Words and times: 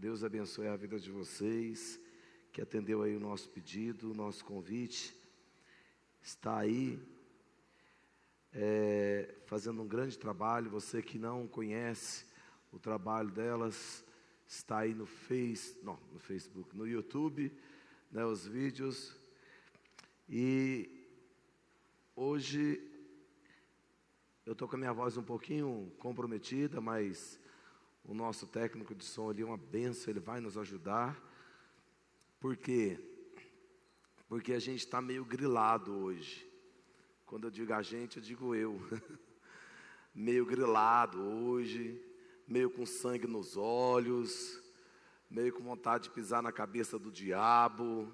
Deus 0.00 0.22
abençoe 0.22 0.68
a 0.68 0.76
vida 0.76 0.96
de 0.96 1.10
vocês, 1.10 2.00
que 2.52 2.62
atendeu 2.62 3.02
aí 3.02 3.16
o 3.16 3.20
nosso 3.20 3.48
pedido, 3.48 4.12
o 4.12 4.14
nosso 4.14 4.44
convite. 4.44 5.12
Está 6.22 6.58
aí 6.58 7.02
é, 8.52 9.34
fazendo 9.46 9.82
um 9.82 9.88
grande 9.88 10.16
trabalho. 10.16 10.70
Você 10.70 11.02
que 11.02 11.18
não 11.18 11.48
conhece 11.48 12.24
o 12.70 12.78
trabalho 12.78 13.32
delas, 13.32 14.04
está 14.46 14.78
aí 14.78 14.94
no 14.94 15.04
Face, 15.04 15.76
não, 15.82 15.98
no 16.12 16.20
Facebook, 16.20 16.76
no 16.76 16.86
YouTube, 16.86 17.52
né, 18.12 18.24
os 18.24 18.46
vídeos. 18.46 19.16
E 20.28 21.08
hoje 22.14 22.80
eu 24.46 24.52
estou 24.52 24.68
com 24.68 24.76
a 24.76 24.78
minha 24.78 24.92
voz 24.92 25.16
um 25.16 25.24
pouquinho 25.24 25.92
comprometida, 25.98 26.80
mas 26.80 27.40
o 28.08 28.14
nosso 28.14 28.46
técnico 28.46 28.94
de 28.94 29.04
som 29.04 29.28
ali 29.28 29.42
é 29.42 29.44
uma 29.44 29.58
benção, 29.58 30.10
ele 30.10 30.18
vai 30.18 30.40
nos 30.40 30.56
ajudar. 30.56 31.22
Por 32.40 32.56
quê? 32.56 32.98
Porque 34.26 34.54
a 34.54 34.58
gente 34.58 34.78
está 34.78 35.02
meio 35.02 35.26
grilado 35.26 35.92
hoje. 35.94 36.50
Quando 37.26 37.46
eu 37.46 37.50
digo 37.50 37.74
a 37.74 37.82
gente, 37.82 38.16
eu 38.16 38.22
digo 38.22 38.54
eu. 38.54 38.80
meio 40.14 40.46
grilado 40.46 41.20
hoje, 41.20 42.02
meio 42.46 42.70
com 42.70 42.86
sangue 42.86 43.26
nos 43.26 43.58
olhos, 43.58 44.58
meio 45.30 45.52
com 45.52 45.62
vontade 45.62 46.04
de 46.04 46.10
pisar 46.10 46.42
na 46.42 46.50
cabeça 46.50 46.98
do 46.98 47.12
diabo. 47.12 48.10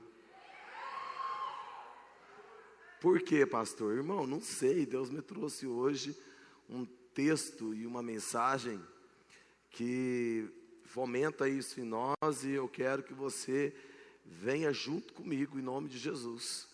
Por 3.01 3.23
quê, 3.23 3.47
pastor? 3.47 3.95
Irmão, 3.95 4.27
não 4.27 4.41
sei. 4.41 4.85
Deus 4.85 5.09
me 5.09 5.23
trouxe 5.23 5.69
hoje 5.69 6.21
um 6.69 6.85
texto 6.85 7.73
e 7.73 7.87
uma 7.87 8.03
mensagem 8.03 8.83
que 9.75 10.49
fomenta 10.85 11.49
isso 11.49 11.81
em 11.81 11.85
nós 11.85 12.45
e 12.45 12.53
eu 12.53 12.69
quero 12.69 13.03
que 13.03 13.13
você 13.13 13.75
venha 14.25 14.73
junto 14.73 15.13
comigo 15.13 15.59
em 15.59 15.63
nome 15.63 15.89
de 15.89 15.99
Jesus. 15.99 16.69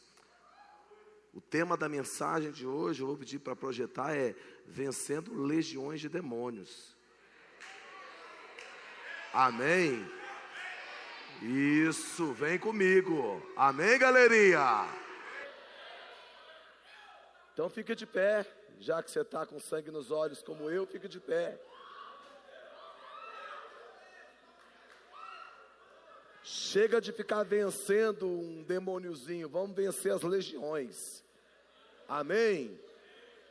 O 1.32 1.40
tema 1.40 1.76
da 1.76 1.88
mensagem 1.88 2.50
de 2.50 2.66
hoje, 2.66 3.00
eu 3.00 3.06
vou 3.06 3.16
pedir 3.16 3.38
para 3.38 3.56
projetar, 3.56 4.14
é 4.14 4.34
Vencendo 4.66 5.32
Legiões 5.34 6.00
de 6.00 6.08
Demônios. 6.08 6.94
Amém? 9.32 10.06
Isso, 11.40 12.32
vem 12.32 12.58
comigo. 12.58 13.42
Amém, 13.56 13.98
galerinha? 13.98 14.86
Então 17.54 17.70
fica 17.70 17.96
de 17.96 18.06
pé, 18.06 18.44
já 18.78 19.02
que 19.02 19.10
você 19.10 19.20
está 19.20 19.46
com 19.46 19.58
sangue 19.58 19.90
nos 19.90 20.10
olhos 20.10 20.42
como 20.42 20.68
eu, 20.68 20.86
fica 20.86 21.08
de 21.08 21.20
pé. 21.20 21.58
Chega 26.72 27.00
de 27.00 27.10
ficar 27.10 27.42
vencendo 27.42 28.28
um 28.28 28.62
demôniozinho, 28.62 29.48
vamos 29.48 29.74
vencer 29.74 30.12
as 30.12 30.22
legiões. 30.22 31.24
Amém? 32.06 32.78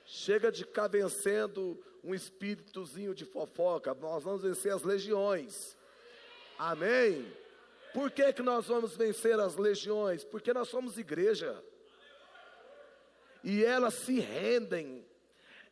Chega 0.06 0.50
de 0.50 0.64
ficar 0.64 0.88
vencendo 0.88 1.78
um 2.02 2.16
espíritozinho 2.16 3.14
de 3.14 3.26
fofoca, 3.26 3.94
nós 3.94 4.24
vamos 4.24 4.44
vencer 4.44 4.74
as 4.74 4.84
legiões. 4.84 5.76
Amém? 6.58 7.30
Por 7.94 8.10
que, 8.10 8.32
que 8.32 8.42
nós 8.42 8.68
vamos 8.68 8.96
vencer 8.96 9.38
as 9.38 9.58
legiões? 9.58 10.24
Porque 10.24 10.54
nós 10.54 10.70
somos 10.70 10.98
igreja. 10.98 11.62
E 13.44 13.66
elas 13.66 13.96
se 13.96 14.22
rendem, 14.22 15.06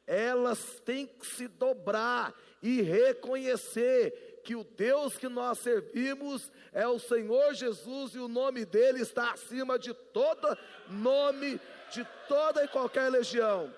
elas 0.05 0.81
têm 0.81 1.07
que 1.07 1.25
se 1.25 1.47
dobrar 1.47 2.37
e 2.61 2.81
reconhecer 2.81 4.26
que 4.47 4.55
o 4.55 4.63
Deus 4.63 5.17
que 5.17 5.27
nós 5.27 5.59
servimos 5.59 6.49
é 6.71 6.87
o 6.87 6.97
Senhor 6.97 7.53
Jesus 7.53 8.15
e 8.15 8.17
o 8.17 8.29
nome 8.29 8.63
dele 8.63 9.01
está 9.01 9.31
acima 9.31 9.77
de 9.77 9.93
todo 9.93 10.57
nome, 10.87 11.59
de 11.91 12.07
toda 12.29 12.63
e 12.63 12.67
qualquer 12.69 13.11
legião. 13.11 13.75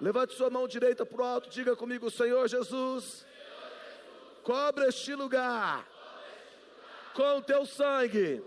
Levante 0.00 0.34
sua 0.34 0.50
mão 0.50 0.66
direita 0.66 1.06
para 1.06 1.22
o 1.22 1.24
alto, 1.24 1.48
diga 1.48 1.76
comigo, 1.76 2.10
Senhor 2.10 2.48
Jesus, 2.48 3.24
cobre 4.42 4.88
este 4.88 5.14
lugar 5.14 5.86
com 7.14 7.40
teu 7.40 7.64
sangue, 7.64 8.42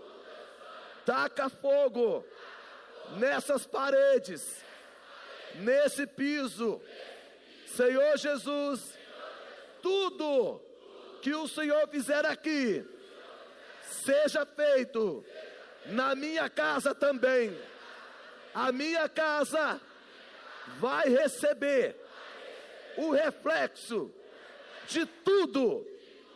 taca 1.06 1.48
fogo 1.48 2.22
nessas 3.16 3.66
paredes, 3.66 4.62
nesse 5.54 6.06
piso, 6.06 6.82
Senhor 7.66 8.14
Jesus, 8.18 8.98
tudo 9.80 10.63
que 11.24 11.34
o 11.34 11.48
Senhor 11.48 11.88
fizer 11.88 12.26
aqui, 12.26 12.84
seja 14.04 14.44
feito 14.44 15.24
na 15.86 16.14
minha 16.14 16.50
casa 16.50 16.94
também. 16.94 17.58
A 18.54 18.70
minha 18.70 19.08
casa 19.08 19.80
vai 20.78 21.08
receber 21.08 21.96
o 22.98 23.10
reflexo 23.10 24.12
de 24.86 25.06
tudo 25.06 25.86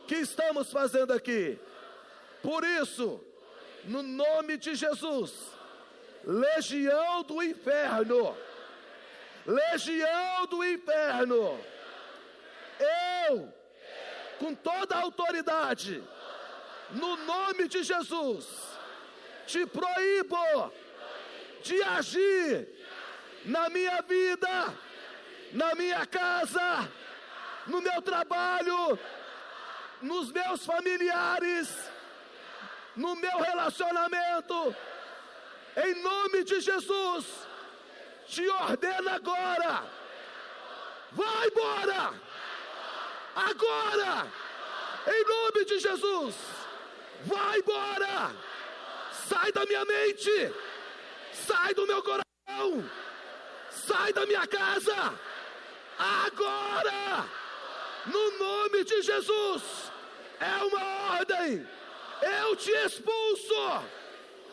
que 0.07 0.15
estamos 0.15 0.73
fazendo 0.73 1.13
aqui. 1.13 1.59
Por 2.43 2.65
isso, 2.65 3.23
no 3.85 4.03
nome 4.03 4.57
de 4.57 4.75
Jesus, 4.75 5.35
legião 6.25 7.23
do 7.25 7.43
inferno, 7.43 8.35
legião 9.45 10.47
do 10.47 10.65
inferno, 10.65 11.61
eu 13.29 13.58
com 14.39 14.55
toda 14.55 14.95
a 14.95 15.03
autoridade, 15.03 16.03
no 16.91 17.17
nome 17.17 17.69
de 17.69 17.83
Jesus, 17.83 18.47
te 19.47 19.67
proíbo 19.67 20.73
de 21.63 21.83
agir 21.83 22.69
na 23.45 23.69
minha 23.69 24.01
vida, 24.03 24.75
na 25.53 25.75
minha 25.75 26.07
casa, 26.07 26.89
no 27.67 27.81
meu 27.81 28.01
trabalho, 28.01 28.99
nos 30.01 30.31
meus 30.33 30.65
familiares, 30.65 31.91
no 32.97 33.17
meu 33.17 33.39
relacionamento, 33.39 34.77
em 35.85 35.95
nome 36.03 36.45
de 36.45 36.61
Jesus, 36.61 37.27
te 38.27 38.49
ordeno 38.49 39.11
agora, 39.11 39.85
vai 41.13 41.49
embora 41.49 42.28
agora, 43.39 44.27
em 45.07 45.25
nome 45.25 45.65
de 45.65 45.79
Jesus, 45.79 46.35
vai 47.25 47.59
embora, 47.59 48.35
sai 49.29 49.53
da 49.53 49.65
minha 49.65 49.85
mente, 49.85 50.53
sai 51.33 51.73
do 51.75 51.87
meu 51.87 52.03
coração, 52.03 52.91
sai 53.71 54.13
da 54.13 54.27
minha 54.27 54.47
casa, 54.47 55.15
agora, 55.99 57.29
no 58.07 58.39
nome 58.39 58.85
de 58.85 59.03
Jesus, 59.03 59.63
é 60.41 60.65
uma 60.65 61.15
ordem, 61.19 61.67
eu 62.23 62.57
te 62.57 62.71
expulso, 62.71 63.85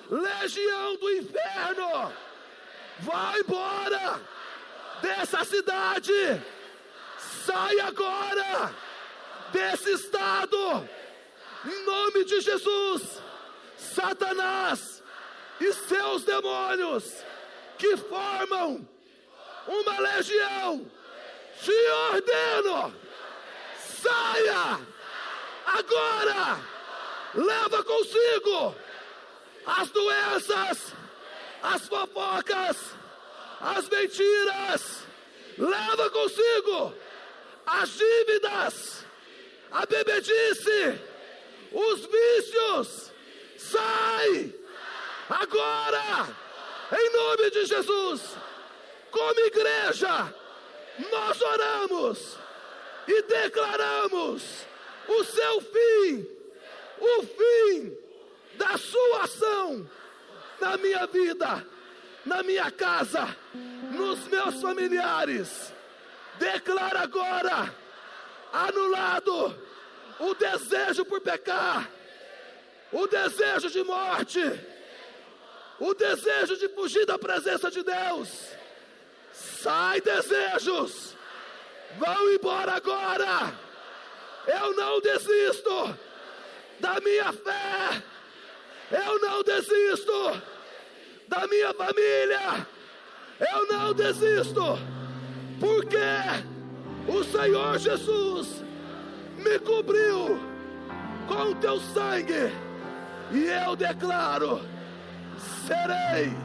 legião 0.10 0.96
do 0.98 1.12
inferno, 1.12 2.14
vai 3.00 3.40
embora! 3.40 4.36
Dessa 5.02 5.44
cidade 5.44 6.42
Sai 7.46 7.80
agora 7.80 8.74
desse 9.52 9.92
estado, 9.92 10.90
em 11.64 11.86
nome 11.86 12.26
de 12.26 12.42
Jesus. 12.42 13.22
Satanás 13.78 15.04
e 15.60 15.72
seus 15.72 16.24
demônios 16.24 17.24
que 17.78 17.96
formam 17.98 18.88
uma 19.68 20.00
legião, 20.00 20.90
te 21.62 21.90
ordeno, 22.10 22.96
saia 23.78 24.80
agora, 25.68 26.60
leva 27.36 27.84
consigo 27.84 28.76
as 29.68 29.90
doenças, 29.92 30.94
as 31.62 31.88
fofocas, 31.88 32.78
as 33.62 33.88
mentiras, 33.88 35.04
leva 35.60 36.10
consigo 36.10 37.05
as 37.66 37.90
dívidas, 37.90 39.06
a 39.72 39.86
bebedice, 39.86 41.00
os 41.72 42.06
vícios, 42.06 43.12
sai 43.58 44.54
agora, 45.30 46.28
em 46.92 47.10
nome 47.12 47.52
de 47.52 47.66
Jesus. 47.66 48.38
Como 49.12 49.40
igreja, 49.40 50.34
nós 51.12 51.42
oramos 51.42 52.38
e 53.08 53.22
declaramos 53.24 54.66
o 55.08 55.24
seu 55.24 55.62
fim, 55.62 56.28
o 57.00 57.24
fim 57.24 57.98
da 58.56 58.78
sua 58.78 59.24
ação 59.24 59.90
na 60.60 60.78
minha 60.78 61.06
vida, 61.08 61.66
na 62.26 62.44
minha 62.44 62.72
casa, 62.72 63.36
nos 63.92 64.28
meus 64.28 64.62
familiares 64.62 65.74
Declara 66.40 67.02
agora 67.02 67.74
anulado 68.52 69.56
o 70.20 70.34
desejo 70.34 71.06
por 71.06 71.22
pecar, 71.22 71.90
o 72.92 73.08
desejo 73.08 73.70
de 73.70 73.84
morte, 73.84 74.42
o 75.80 75.94
desejo 75.94 76.58
de 76.58 76.70
fugir 76.70 77.06
da 77.06 77.20
presença 77.20 77.70
de 77.70 77.84
Deus. 77.84 78.30
Sai 79.34 80.00
desejos, 80.00 81.16
vão 81.98 82.32
embora 82.34 82.74
agora. 82.74 83.54
Eu 84.48 84.76
não 84.76 85.02
desisto 85.02 85.98
da 86.80 87.00
minha 87.02 87.34
fé, 87.34 88.04
eu 88.92 89.20
não 89.20 89.44
desisto 89.44 90.42
da 91.28 91.48
minha 91.48 91.74
família, 91.74 92.68
eu 93.52 93.68
não 93.68 93.94
desisto, 93.94 94.78
porque 95.60 95.98
o 97.08 97.24
Senhor 97.24 97.78
Jesus 97.78 98.64
me 99.38 99.60
cobriu 99.60 100.40
com 101.28 101.52
o 101.52 101.56
teu 101.56 101.80
sangue, 101.80 102.52
e 103.32 103.46
eu 103.66 103.76
declaro: 103.76 104.62
serei, 105.66 106.36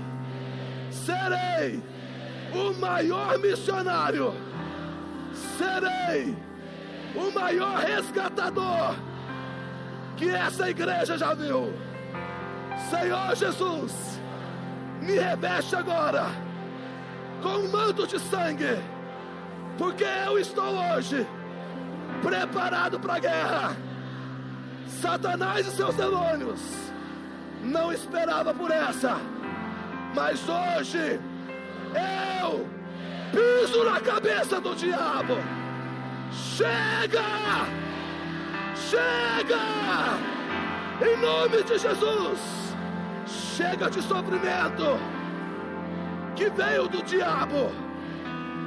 serei 0.91 1.83
o 2.53 2.73
maior 2.79 3.39
missionário, 3.39 4.35
serei 5.59 6.37
o 7.15 7.31
maior 7.33 7.79
resgatador 7.79 8.95
que 10.17 10.29
essa 10.29 10.69
igreja 10.69 11.17
já 11.17 11.35
viu. 11.35 11.73
Senhor 12.91 13.35
Jesus, 13.35 14.21
me 15.01 15.15
reveste 15.19 15.75
agora 15.75 16.27
com 17.43 17.49
um 17.49 17.71
manto 17.71 18.07
de 18.07 18.19
sangue, 18.19 18.79
porque 19.81 20.05
eu 20.05 20.39
estou 20.39 20.77
hoje 20.93 21.27
preparado 22.23 23.01
para 23.01 23.15
a 23.15 23.19
guerra. 23.19 23.77
Satanás 24.87 25.67
e 25.67 25.71
seus 25.71 25.95
demônios 25.95 26.61
não 27.63 27.91
esperava 27.91 28.53
por 28.53 28.71
essa, 28.71 29.17
mas 30.15 30.47
hoje 30.47 31.19
eu 32.43 32.69
piso 33.33 33.83
na 33.85 33.99
cabeça 34.01 34.61
do 34.61 34.75
diabo. 34.75 35.37
Chega! 36.31 37.25
Chega! 38.75 39.57
Em 41.01 41.17
nome 41.23 41.63
de 41.63 41.79
Jesus, 41.79 42.39
chega 43.57 43.89
de 43.89 44.03
sofrimento 44.03 45.01
que 46.37 46.51
veio 46.51 46.87
do 46.87 47.03
diabo. 47.03 47.90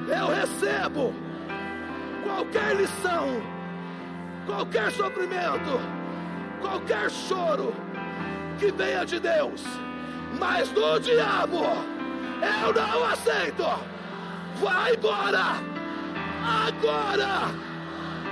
Eu 0.07 0.27
recebo 0.27 1.13
qualquer 2.23 2.75
lição, 2.75 3.41
qualquer 4.45 4.91
sofrimento, 4.91 5.79
qualquer 6.61 7.09
choro 7.09 7.73
que 8.59 8.71
venha 8.71 9.05
de 9.05 9.19
Deus, 9.19 9.63
mas 10.39 10.69
do 10.69 10.99
diabo 10.99 11.63
eu 12.43 12.73
não 12.73 13.05
aceito. 13.05 13.63
Vai 14.61 14.93
embora, 14.93 15.59
agora. 16.67 17.63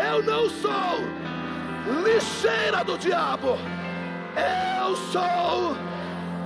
Eu 0.09 0.23
não 0.23 0.49
sou 0.49 0.99
lixeira 2.03 2.83
do 2.83 2.97
diabo, 2.97 3.57
eu 4.35 4.95
sou 4.95 5.75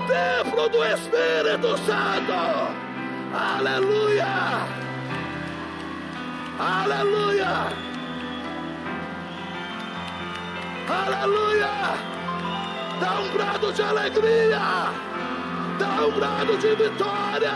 templo 0.08 0.70
do 0.70 0.84
Espírito 0.84 1.78
Santo. 1.86 2.86
Aleluia! 3.34 4.85
Aleluia! 6.58 7.68
Aleluia! 10.88 11.70
Dá 13.02 13.20
um 13.20 13.34
grado 13.34 13.74
de 13.74 13.82
alegria! 13.82 14.60
Dá 15.78 16.06
um 16.06 16.12
grado 16.12 16.58
de 16.58 16.76
vitória! 16.76 17.56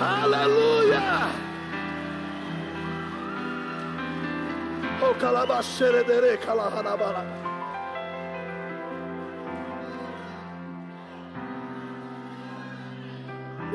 Aleluia! 0.00 1.28
O 5.02 5.14
calabaxere 5.14 6.04
dere 6.04 6.36
calahanabara. 6.36 7.47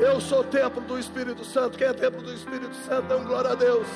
Eu 0.04 0.20
sou 0.20 0.44
templo 0.44 0.82
do 0.82 0.98
Espírito 0.98 1.42
Santo. 1.46 1.78
Quem 1.78 1.86
é 1.86 1.92
templo 1.94 2.20
do 2.20 2.30
Espírito 2.30 2.74
Santo, 2.86 3.08
dá 3.08 3.16
um 3.16 3.24
glória 3.24 3.52
a 3.52 3.54
Deus. 3.54 3.88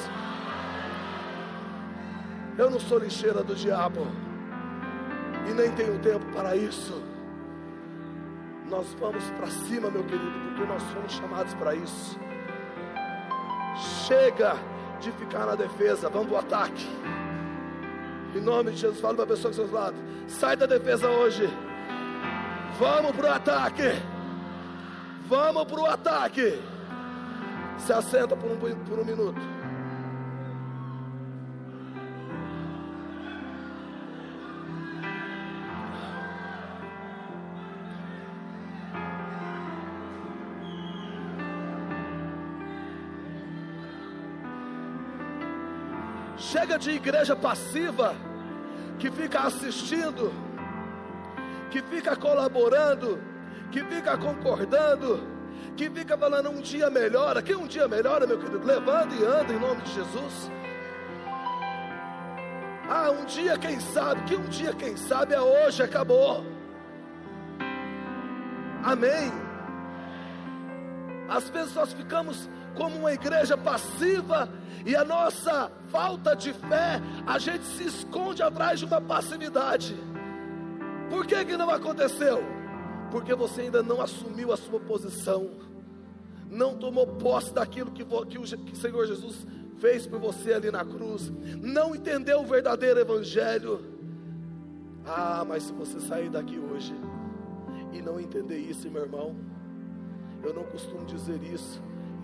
Eu 2.56 2.70
não 2.70 2.80
sou 2.80 2.98
lixeira 2.98 3.44
do 3.44 3.54
diabo. 3.54 4.06
E 5.46 5.52
nem 5.52 5.70
tenho 5.72 5.98
tempo 5.98 6.24
para 6.32 6.56
isso. 6.56 7.02
Nós 8.70 8.86
vamos 8.98 9.22
para 9.32 9.48
cima, 9.48 9.90
meu 9.90 10.02
querido, 10.04 10.32
porque 10.46 10.64
nós 10.64 10.82
fomos 10.94 11.12
chamados 11.12 11.52
para 11.54 11.74
isso. 11.74 12.18
Chega 14.06 14.56
de 15.00 15.12
ficar 15.12 15.44
na 15.44 15.56
defesa, 15.56 16.08
vamos 16.08 16.28
para 16.28 16.36
o 16.36 16.40
ataque. 16.40 16.88
Em 18.34 18.40
nome 18.40 18.70
de 18.70 18.78
Jesus, 18.78 18.98
fala 18.98 19.14
para 19.14 19.24
a 19.24 19.28
pessoa 19.28 19.50
que 19.50 19.56
seus 19.56 19.70
lados. 19.70 20.00
Sai 20.26 20.56
da 20.56 20.64
defesa 20.64 21.06
hoje. 21.06 21.48
Vamos 22.78 23.14
para 23.14 23.30
o 23.30 23.34
ataque. 23.34 24.17
Vamos 25.28 25.64
para 25.66 25.80
o 25.80 25.86
ataque. 25.86 26.58
Se 27.76 27.92
assenta 27.92 28.34
por 28.34 28.50
um, 28.50 28.56
por 28.56 28.98
um 28.98 29.04
minuto. 29.04 29.38
Chega 46.38 46.78
de 46.78 46.92
igreja 46.92 47.36
passiva 47.36 48.14
que 48.98 49.10
fica 49.10 49.40
assistindo, 49.40 50.32
que 51.70 51.82
fica 51.82 52.16
colaborando, 52.16 53.20
que 53.70 53.84
fica 53.84 54.16
concordando, 54.16 55.26
que 55.76 55.90
fica 55.90 56.16
falando 56.16 56.50
um 56.50 56.60
dia 56.60 56.88
melhora, 56.90 57.42
que 57.42 57.54
um 57.54 57.66
dia 57.66 57.86
melhora, 57.86 58.26
meu 58.26 58.38
querido, 58.38 58.64
levando 58.64 59.14
e 59.14 59.24
anda 59.24 59.52
em 59.52 59.58
nome 59.58 59.82
de 59.82 59.92
Jesus. 59.92 60.50
Ah, 62.88 63.10
um 63.10 63.24
dia 63.26 63.58
quem 63.58 63.78
sabe, 63.78 64.22
que 64.22 64.34
um 64.34 64.48
dia 64.48 64.72
quem 64.72 64.96
sabe 64.96 65.34
é 65.34 65.40
hoje, 65.40 65.82
acabou. 65.82 66.44
Amém. 68.82 69.30
Às 71.28 71.50
vezes 71.50 71.74
nós 71.74 71.92
ficamos 71.92 72.48
como 72.74 72.96
uma 72.96 73.12
igreja 73.12 73.56
passiva 73.56 74.48
e 74.86 74.96
a 74.96 75.04
nossa 75.04 75.70
falta 75.90 76.34
de 76.34 76.52
fé, 76.54 77.00
a 77.26 77.38
gente 77.38 77.64
se 77.64 77.84
esconde 77.84 78.42
atrás 78.42 78.78
de 78.78 78.86
uma 78.86 79.00
passividade. 79.00 79.94
Por 81.10 81.26
que 81.26 81.44
que 81.44 81.56
não 81.56 81.68
aconteceu? 81.68 82.57
Porque 83.10 83.34
você 83.34 83.62
ainda 83.62 83.82
não 83.82 84.00
assumiu 84.00 84.52
a 84.52 84.56
sua 84.56 84.78
posição, 84.80 85.50
não 86.50 86.76
tomou 86.76 87.06
posse 87.06 87.52
daquilo 87.52 87.90
que, 87.90 88.04
que, 88.04 88.38
o, 88.38 88.42
que 88.42 88.72
o 88.72 88.76
Senhor 88.76 89.06
Jesus 89.06 89.46
fez 89.78 90.06
por 90.06 90.18
você 90.18 90.52
ali 90.52 90.70
na 90.70 90.84
cruz, 90.84 91.32
não 91.62 91.94
entendeu 91.94 92.40
o 92.40 92.46
verdadeiro 92.46 93.00
Evangelho. 93.00 93.80
Ah, 95.06 95.44
mas 95.46 95.64
se 95.64 95.72
você 95.72 96.00
sair 96.00 96.28
daqui 96.28 96.58
hoje 96.58 96.94
e 97.92 98.02
não 98.02 98.20
entender 98.20 98.58
isso, 98.58 98.90
meu 98.90 99.02
irmão, 99.02 99.34
eu 100.42 100.52
não 100.52 100.64
costumo 100.64 101.04
dizer 101.06 101.42
isso, 101.42 101.80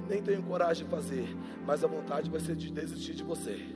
nem 0.09 0.23
tenho 0.23 0.43
coragem 0.43 0.85
de 0.85 0.91
fazer, 0.91 1.37
mas 1.67 1.83
a 1.83 1.87
vontade 1.87 2.31
vai 2.31 2.41
ser 2.41 2.57
de 2.57 2.71
desistir 2.71 3.15
de 3.15 3.23
você. 3.23 3.75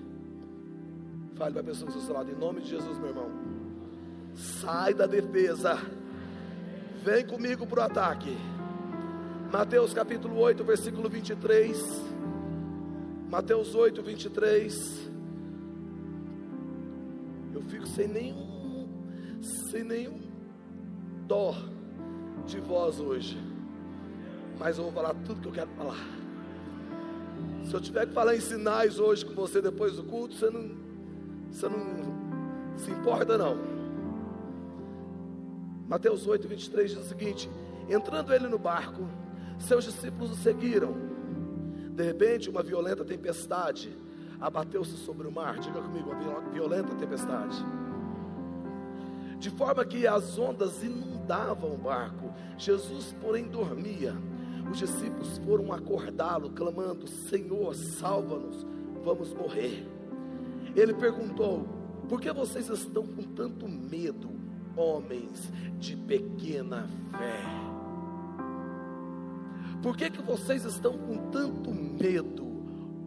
Fale 1.36 1.52
para 1.52 1.62
a 1.62 1.64
pessoa 1.64 1.90
do 1.90 2.00
seu 2.00 2.12
lado, 2.12 2.30
em 2.30 2.34
nome 2.34 2.60
de 2.60 2.70
Jesus, 2.70 2.98
meu 2.98 3.08
irmão. 3.08 3.30
Sai 4.34 4.92
da 4.92 5.06
defesa, 5.06 5.78
vem 6.98 7.24
comigo 7.24 7.66
para 7.66 7.80
o 7.80 7.82
ataque. 7.84 8.36
Mateus 9.52 9.94
capítulo 9.94 10.36
8, 10.38 10.64
versículo 10.64 11.08
23. 11.08 11.78
Mateus 13.30 13.74
8, 13.74 14.02
23. 14.02 15.10
Eu 17.54 17.62
fico 17.62 17.86
sem 17.86 18.08
nenhum, 18.08 18.88
sem 19.70 19.84
nenhum 19.84 20.20
dó 21.26 21.54
de 22.46 22.60
voz 22.60 23.00
hoje. 23.00 23.38
Mas 24.58 24.76
eu 24.76 24.84
vou 24.84 24.92
falar 24.92 25.14
tudo 25.24 25.40
que 25.40 25.48
eu 25.48 25.52
quero 25.52 25.70
falar. 25.70 26.18
Se 27.64 27.74
eu 27.74 27.80
tiver 27.80 28.06
que 28.06 28.12
falar 28.12 28.34
em 28.34 28.40
sinais 28.40 28.98
hoje 28.98 29.24
com 29.24 29.34
você 29.34 29.62
depois 29.62 29.96
do 29.96 30.02
culto, 30.02 30.34
você 30.34 30.50
não, 30.50 30.70
você 31.50 31.68
não 31.68 32.76
se 32.76 32.90
importa 32.90 33.38
não. 33.38 33.77
Mateus 35.88 36.26
8, 36.26 36.46
23 36.46 36.90
diz 36.90 37.00
o 37.00 37.08
seguinte: 37.08 37.50
Entrando 37.88 38.34
ele 38.34 38.46
no 38.46 38.58
barco, 38.58 39.08
seus 39.58 39.84
discípulos 39.84 40.32
o 40.32 40.34
seguiram. 40.34 40.94
De 41.94 42.02
repente, 42.04 42.50
uma 42.50 42.62
violenta 42.62 43.04
tempestade 43.04 43.96
abateu-se 44.38 44.96
sobre 44.98 45.26
o 45.26 45.32
mar. 45.32 45.58
Diga 45.58 45.80
comigo, 45.80 46.10
uma 46.10 46.40
violenta 46.50 46.94
tempestade. 46.94 47.56
De 49.38 49.48
forma 49.50 49.82
que 49.84 50.06
as 50.06 50.38
ondas 50.38 50.82
inundavam 50.82 51.72
o 51.72 51.78
barco. 51.78 52.34
Jesus, 52.58 53.16
porém, 53.18 53.48
dormia. 53.48 54.14
Os 54.70 54.76
discípulos 54.76 55.38
foram 55.38 55.72
acordá-lo, 55.72 56.50
clamando: 56.50 57.08
Senhor, 57.08 57.74
salva-nos, 57.74 58.66
vamos 59.02 59.32
morrer. 59.32 59.88
Ele 60.76 60.92
perguntou: 60.92 61.66
Por 62.10 62.20
que 62.20 62.30
vocês 62.30 62.68
estão 62.68 63.06
com 63.06 63.22
tanto 63.22 63.66
medo, 63.66 64.37
homens 64.78 65.50
de 65.78 65.96
pequena 65.96 66.88
fé? 67.10 67.42
Por 69.82 69.96
que, 69.96 70.10
que 70.10 70.22
vocês 70.22 70.64
estão 70.64 70.96
com 70.96 71.30
tanto 71.30 71.72
medo, 71.72 72.46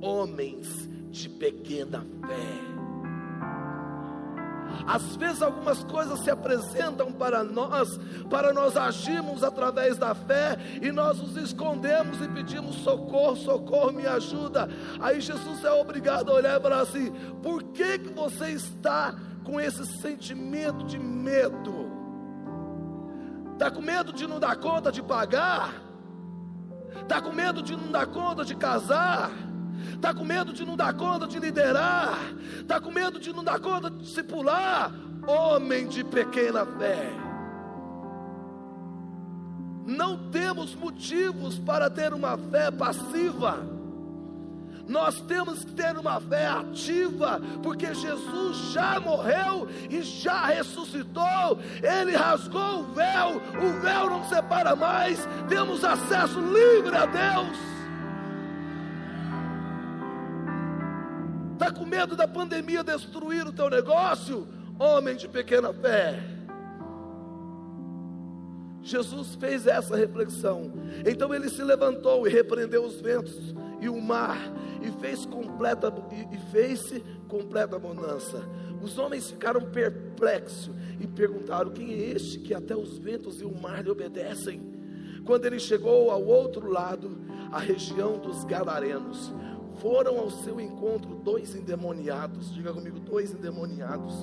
homens 0.02 0.90
de 1.10 1.30
pequena 1.30 2.06
fé? 2.28 2.72
Às 4.88 5.16
vezes 5.16 5.42
algumas 5.42 5.84
coisas 5.84 6.20
se 6.22 6.30
apresentam 6.30 7.12
para 7.12 7.44
nós, 7.44 8.00
para 8.30 8.54
nós 8.54 8.76
agirmos 8.76 9.44
através 9.44 9.98
da 9.98 10.16
fé 10.16 10.58
e 10.82 10.92
nós 10.92 11.20
nos 11.20 11.36
escondemos 11.38 12.22
e 12.22 12.28
pedimos 12.28 12.78
socorro, 12.78 13.36
socorro, 13.36 13.92
me 13.92 14.08
ajuda. 14.08 14.70
Aí 15.00 15.22
Jesus 15.22 15.64
é 15.64 15.72
obrigado 15.72 16.32
a 16.32 16.36
olhar 16.36 16.60
e 16.60 16.64
falar 16.64 16.82
assim: 16.82 17.12
por 17.44 17.64
que, 17.64 18.00
que 18.00 18.10
você 18.10 18.52
está 18.52 19.14
com 19.44 19.60
esse 19.60 19.86
sentimento 20.00 20.86
de 20.86 20.98
medo? 20.98 21.92
Está 23.54 23.70
com 23.70 23.82
medo 23.82 24.12
de 24.12 24.26
não 24.28 24.40
dar 24.40 24.56
conta 24.56 24.92
de 24.92 25.02
pagar? 25.02 25.74
Está 27.02 27.22
com 27.22 27.32
medo 27.32 27.62
de 27.62 27.76
não 27.76 27.92
dar 27.92 28.08
conta 28.08 28.44
de 28.44 28.56
casar? 28.56 29.32
está 29.96 30.14
com 30.14 30.24
medo 30.24 30.54
de 30.54 30.66
não 30.66 30.76
dar 30.76 30.94
conta 30.94 31.28
de 31.28 31.40
liderar, 31.40 32.18
está 32.60 32.80
com 32.80 32.92
medo 32.92 33.20
de 33.20 33.32
não 33.34 33.44
dar 33.44 33.60
conta 33.60 33.90
de 33.90 33.98
discipular, 33.98 34.92
homem 35.28 35.88
de 35.88 36.04
pequena 36.04 36.66
fé. 36.66 37.12
Não 39.86 40.30
temos 40.30 40.76
motivos 40.76 41.58
para 41.60 41.90
ter 41.90 42.14
uma 42.14 42.38
fé 42.38 42.72
passiva. 42.72 43.81
Nós 44.92 45.22
temos 45.22 45.64
que 45.64 45.72
ter 45.72 45.98
uma 45.98 46.20
fé 46.20 46.48
ativa, 46.48 47.40
porque 47.64 47.94
Jesus 47.94 48.58
já 48.74 49.00
morreu 49.00 49.70
e 49.90 50.02
já 50.02 50.48
ressuscitou. 50.48 51.58
Ele 51.82 52.12
rasgou 52.12 52.82
o 52.82 52.84
véu, 52.92 53.38
o 53.38 53.82
véu 53.82 54.10
não 54.10 54.28
separa 54.28 54.76
mais. 54.76 55.26
Temos 55.48 55.86
acesso 55.86 56.42
livre 56.42 56.94
a 56.94 57.06
Deus. 57.06 57.58
Está 61.54 61.72
com 61.72 61.86
medo 61.86 62.14
da 62.14 62.28
pandemia 62.28 62.84
destruir 62.84 63.48
o 63.48 63.54
teu 63.54 63.70
negócio? 63.70 64.46
Homem 64.78 65.16
de 65.16 65.30
pequena 65.30 65.72
fé. 65.72 66.20
Jesus 68.84 69.36
fez 69.36 69.68
essa 69.68 69.96
reflexão. 69.96 70.74
Então 71.06 71.34
ele 71.34 71.50
se 71.50 71.64
levantou 71.64 72.28
e 72.28 72.30
repreendeu 72.30 72.84
os 72.84 73.00
ventos 73.00 73.56
e 73.82 73.90
o 73.90 74.00
mar 74.00 74.38
e 74.82 74.92
fez 75.02 75.26
completa 75.26 75.92
e, 76.32 76.38
fez 76.52 76.94
completa 77.28 77.80
bonança. 77.80 78.48
Os 78.82 78.98
homens 78.98 79.30
ficaram 79.30 79.62
perplexos 79.72 80.74
e 81.00 81.08
perguntaram: 81.08 81.72
Quem 81.72 81.92
é 81.92 82.12
este 82.12 82.40
que 82.40 82.54
até 82.54 82.76
os 82.76 82.98
ventos 83.00 83.42
e 83.42 83.44
o 83.44 83.54
mar 83.54 83.84
lhe 83.84 83.90
obedecem? 83.90 84.62
Quando 85.26 85.46
ele 85.46 85.60
chegou 85.60 86.12
ao 86.12 86.24
outro 86.24 86.70
lado, 86.70 87.20
a 87.52 87.60
região 87.60 88.18
dos 88.20 88.44
Gadarenos, 88.44 89.34
foram 89.80 90.20
ao 90.20 90.30
seu 90.30 90.60
encontro 90.60 91.16
dois 91.16 91.56
endemoniados, 91.56 92.54
diga 92.54 92.74
comigo, 92.74 93.00
dois 93.00 93.32
endemoniados, 93.32 94.14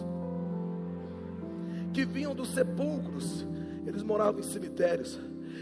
que 1.93 2.05
vinham 2.05 2.35
dos 2.35 2.51
sepulcros, 2.51 3.47
eles 3.87 4.03
moravam 4.03 4.41
em 4.41 4.45
cemitérios, 4.45 5.19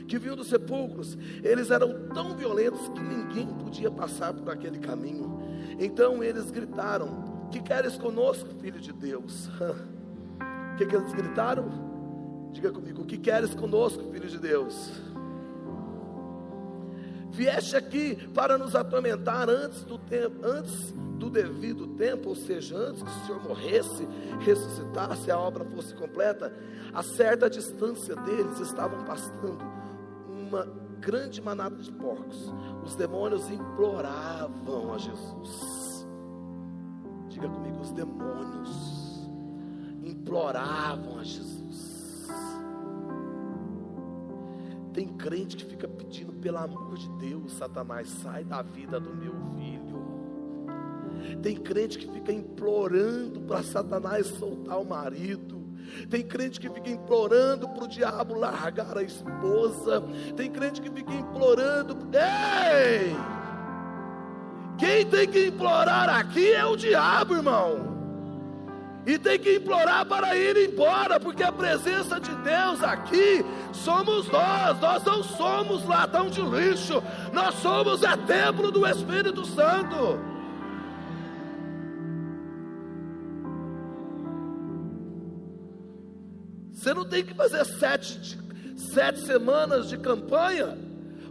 que 0.07 0.19
vinham 0.19 0.37
dos 0.37 0.49
sepulcros, 0.49 1.17
eles 1.43 1.71
eram 1.71 2.09
tão 2.09 2.37
violentos 2.37 2.89
que 2.89 3.01
ninguém 3.01 3.47
podia 3.47 3.91
passar 3.91 4.33
por 4.33 4.51
aquele 4.51 4.79
caminho. 4.79 5.41
Então 5.79 6.23
eles 6.23 6.51
gritaram: 6.51 7.49
Que 7.51 7.61
queres 7.61 7.97
conosco, 7.97 8.49
filho 8.61 8.81
de 8.81 8.93
Deus? 8.93 9.49
O 9.49 10.77
que, 10.77 10.87
que 10.87 10.97
eles 10.97 11.13
gritaram? 11.13 12.51
Diga 12.53 12.71
comigo: 12.71 13.05
que 13.05 13.19
queres 13.19 13.55
conosco, 13.55 14.11
filho 14.11 14.29
de 14.29 14.39
Deus? 14.39 14.93
Vieste 17.31 17.77
aqui 17.77 18.17
para 18.35 18.57
nos 18.57 18.75
atormentar 18.75 19.49
antes 19.49 19.85
do 19.85 19.99
tempo, 19.99 20.45
antes 20.45 20.93
do 21.19 21.31
devido 21.31 21.87
tempo, 21.89 22.31
ou 22.31 22.37
seja, 22.37 22.77
antes 22.77 23.03
que 23.03 23.09
o 23.09 23.27
Senhor 23.27 23.43
morresse, 23.43 24.09
ressuscitasse, 24.41 25.31
a 25.31 25.39
obra 25.39 25.65
fosse 25.65 25.95
completa, 25.95 26.53
a 26.93 27.03
certa 27.03 27.49
distância 27.49 28.15
deles 28.17 28.61
estavam 28.61 29.05
pastando 29.05 29.59
uma 30.29 30.67
grande 31.01 31.41
manada 31.41 31.77
de 31.77 31.93
porcos. 31.93 32.53
Os 32.85 32.95
demônios 32.97 33.49
imploravam 33.51 34.95
a 34.95 34.99
Jesus. 34.99 36.07
Diga 37.29 37.49
comigo, 37.49 37.81
os 37.81 37.93
demônios 37.93 39.29
imploravam 40.03 41.19
a 41.19 41.25
Jesus. 41.25 41.96
Tem 44.97 45.07
crente 45.09 45.59
que 45.59 45.65
fica 45.67 45.87
pedindo, 45.87 46.33
pelo 46.33 46.57
amor 46.57 46.97
de 46.97 47.07
Deus, 47.19 47.53
Satanás, 47.53 48.09
sai 48.09 48.43
da 48.45 48.63
vida 48.63 48.99
do 48.99 49.15
meu 49.15 49.35
filho. 49.55 51.37
Tem 51.43 51.55
crente 51.55 51.99
que 51.99 52.11
fica 52.11 52.33
implorando 52.33 53.43
para 53.43 53.63
Satanás 53.63 54.27
soltar 54.27 54.81
o 54.81 54.87
marido. 54.87 55.63
Tem 56.09 56.27
crente 56.27 56.59
que 56.59 56.71
fica 56.71 56.89
implorando 56.89 57.69
para 57.69 57.85
o 57.85 57.89
diabo 57.89 58.39
largar 58.39 58.97
a 58.97 59.03
esposa. 59.03 60.03
Tem 60.35 60.51
crente 60.51 60.81
que 60.81 60.91
fica 60.91 61.13
implorando. 61.13 61.95
Ei! 62.15 63.15
Quem 64.79 65.05
tem 65.05 65.29
que 65.29 65.49
implorar 65.49 66.09
aqui 66.09 66.53
é 66.53 66.65
o 66.65 66.75
diabo, 66.75 67.35
irmão 67.35 67.96
e 69.07 69.17
tem 69.17 69.39
que 69.39 69.59
implorar 69.59 70.05
para 70.05 70.37
ir 70.37 70.69
embora, 70.69 71.21
porque 71.21 71.45
a 71.45 71.53
presença 71.53 72.19
de 72.19 72.35
Deus 72.35 72.83
aqui 72.83 73.45
somos 73.73 74.27
nós, 74.29 74.81
nós 74.81 75.05
não 75.05 75.23
somos 75.23 75.87
latão 75.87 76.29
de 76.29 76.43
lixo, 76.43 77.01
nós 77.33 77.55
somos 77.57 78.03
é 78.03 78.17
templo 78.17 78.73
do 78.73 78.85
Espírito 78.85 79.47
Santo. 79.47 80.19
Você 86.73 86.93
não 86.93 87.05
tem 87.05 87.25
que 87.25 87.33
fazer 87.33 87.65
sete, 87.65 88.37
sete 88.77 89.21
semanas 89.21 89.89
de 89.89 89.97
campanha 89.99 90.77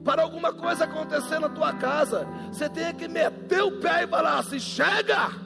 para 0.04 0.22
alguma 0.22 0.54
coisa 0.54 0.86
acontecer 0.86 1.40
na 1.40 1.50
tua 1.50 1.74
casa. 1.74 2.26
Você 2.52 2.70
tem 2.70 2.94
que 2.94 3.08
meter 3.10 3.64
o 3.64 3.80
pé 3.80 4.04
e 4.04 4.08
falar 4.08 4.40
assim: 4.40 4.60
chega! 4.60 5.45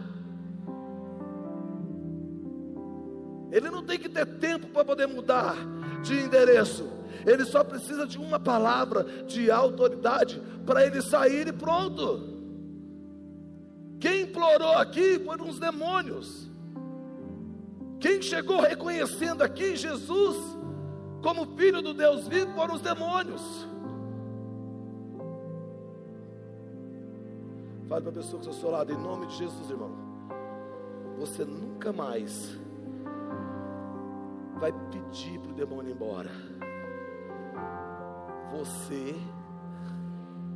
Ele 3.52 3.70
não 3.70 3.84
tem 3.84 3.98
que 3.98 4.10
ter 4.10 4.26
tempo 4.26 4.68
para 4.68 4.86
poder 4.86 5.08
mudar 5.08 5.56
de 6.02 6.20
endereço. 6.20 6.88
Ele 7.26 7.46
só 7.46 7.64
precisa 7.64 8.08
de 8.08 8.18
uma 8.18 8.40
palavra 8.40 9.04
de 9.26 9.52
autoridade 9.52 10.42
para 10.66 10.86
ele 10.86 11.02
sair 11.02 11.48
e 11.48 11.54
pronto. 11.54 12.40
Quem 14.00 14.22
implorou 14.22 14.74
aqui 14.74 15.20
foram 15.20 15.50
os 15.50 15.60
demônios. 15.60 16.48
Quem 18.00 18.22
chegou 18.22 18.62
reconhecendo 18.62 19.42
aqui 19.42 19.76
Jesus 19.76 20.38
como 21.22 21.58
filho 21.58 21.82
do 21.82 21.94
Deus 21.94 22.28
vivo 22.28 22.54
foram 22.54 22.76
os 22.76 22.82
demônios. 22.82 23.68
Fale 27.90 28.02
para 28.04 28.12
a 28.12 28.14
pessoa 28.14 28.40
que 28.40 28.48
está 28.48 28.52
ao 28.52 28.62
seu 28.62 28.70
lado, 28.72 28.94
em 28.94 28.98
nome 28.98 29.26
de 29.28 29.36
Jesus, 29.36 29.70
irmão. 29.70 29.92
Você 31.18 31.44
nunca 31.44 31.92
mais 31.92 32.58
vai 34.60 34.74
pedir 34.92 35.40
para 35.40 35.52
o 35.52 35.56
demônio 35.56 35.92
ir 35.92 35.94
embora. 35.94 36.30
Você, 38.52 39.16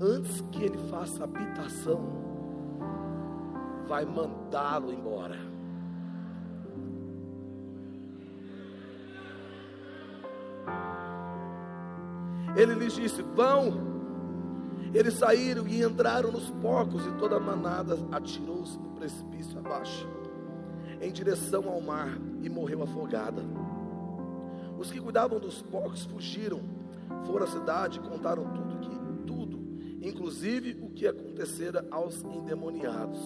antes 0.02 0.42
que 0.52 0.64
ele 0.64 0.78
faça 0.90 1.24
habitação, 1.24 2.02
vai 3.88 4.06
mandá-lo 4.06 4.92
embora. 4.92 5.38
Ele 12.56 12.76
lhes 12.76 12.94
disse: 12.94 13.22
Vão. 13.22 13.94
Eles 14.94 15.16
saíram 15.16 15.68
e 15.68 15.82
entraram 15.82 16.32
nos 16.32 16.52
porcos, 16.52 17.04
e 17.08 17.12
toda 17.14 17.38
a 17.38 17.40
manada 17.40 17.98
atirou-se 18.12 18.78
no 18.78 18.90
precipício 18.90 19.58
abaixo, 19.58 20.08
em 21.02 21.12
direção 21.12 21.68
ao 21.68 21.82
mar, 21.82 22.16
e 22.44 22.50
morreu 22.50 22.84
afogada. 22.84 23.44
Os 24.84 24.92
que 24.92 25.00
cuidavam 25.00 25.40
dos 25.40 25.62
porcos 25.62 26.04
fugiram, 26.04 26.60
foram 27.26 27.46
à 27.46 27.48
cidade 27.48 28.00
e 28.00 28.02
contaram 28.02 28.44
tudo 28.54 28.80
que 28.82 29.26
tudo, 29.26 29.58
inclusive 30.02 30.78
o 30.82 30.90
que 30.90 31.08
acontecera 31.08 31.88
aos 31.90 32.22
endemoniados. 32.22 33.18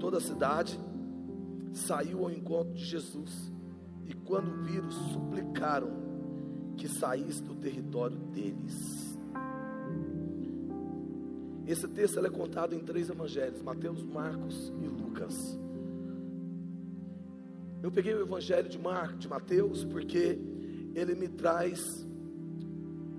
Toda 0.00 0.16
a 0.16 0.20
cidade 0.20 0.76
saiu 1.72 2.24
ao 2.24 2.32
encontro 2.32 2.74
de 2.74 2.84
Jesus 2.84 3.52
e, 4.04 4.14
quando 4.14 4.64
viram, 4.64 4.90
suplicaram 4.90 5.92
que 6.76 6.88
saísse 6.88 7.40
do 7.40 7.54
território 7.54 8.16
deles. 8.16 9.16
Esse 11.68 11.86
texto 11.86 12.18
é 12.18 12.30
contado 12.30 12.74
em 12.74 12.80
três 12.80 13.08
evangelhos: 13.08 13.62
Mateus, 13.62 14.02
Marcos 14.02 14.72
e 14.82 14.88
Lucas. 14.88 15.56
Eu 17.82 17.92
peguei 17.92 18.12
o 18.12 18.22
evangelho 18.22 18.68
de 18.68 18.78
Marcos, 18.78 19.20
de 19.20 19.28
Mateus, 19.28 19.84
porque 19.84 20.38
ele 20.94 21.14
me 21.14 21.28
traz 21.28 22.06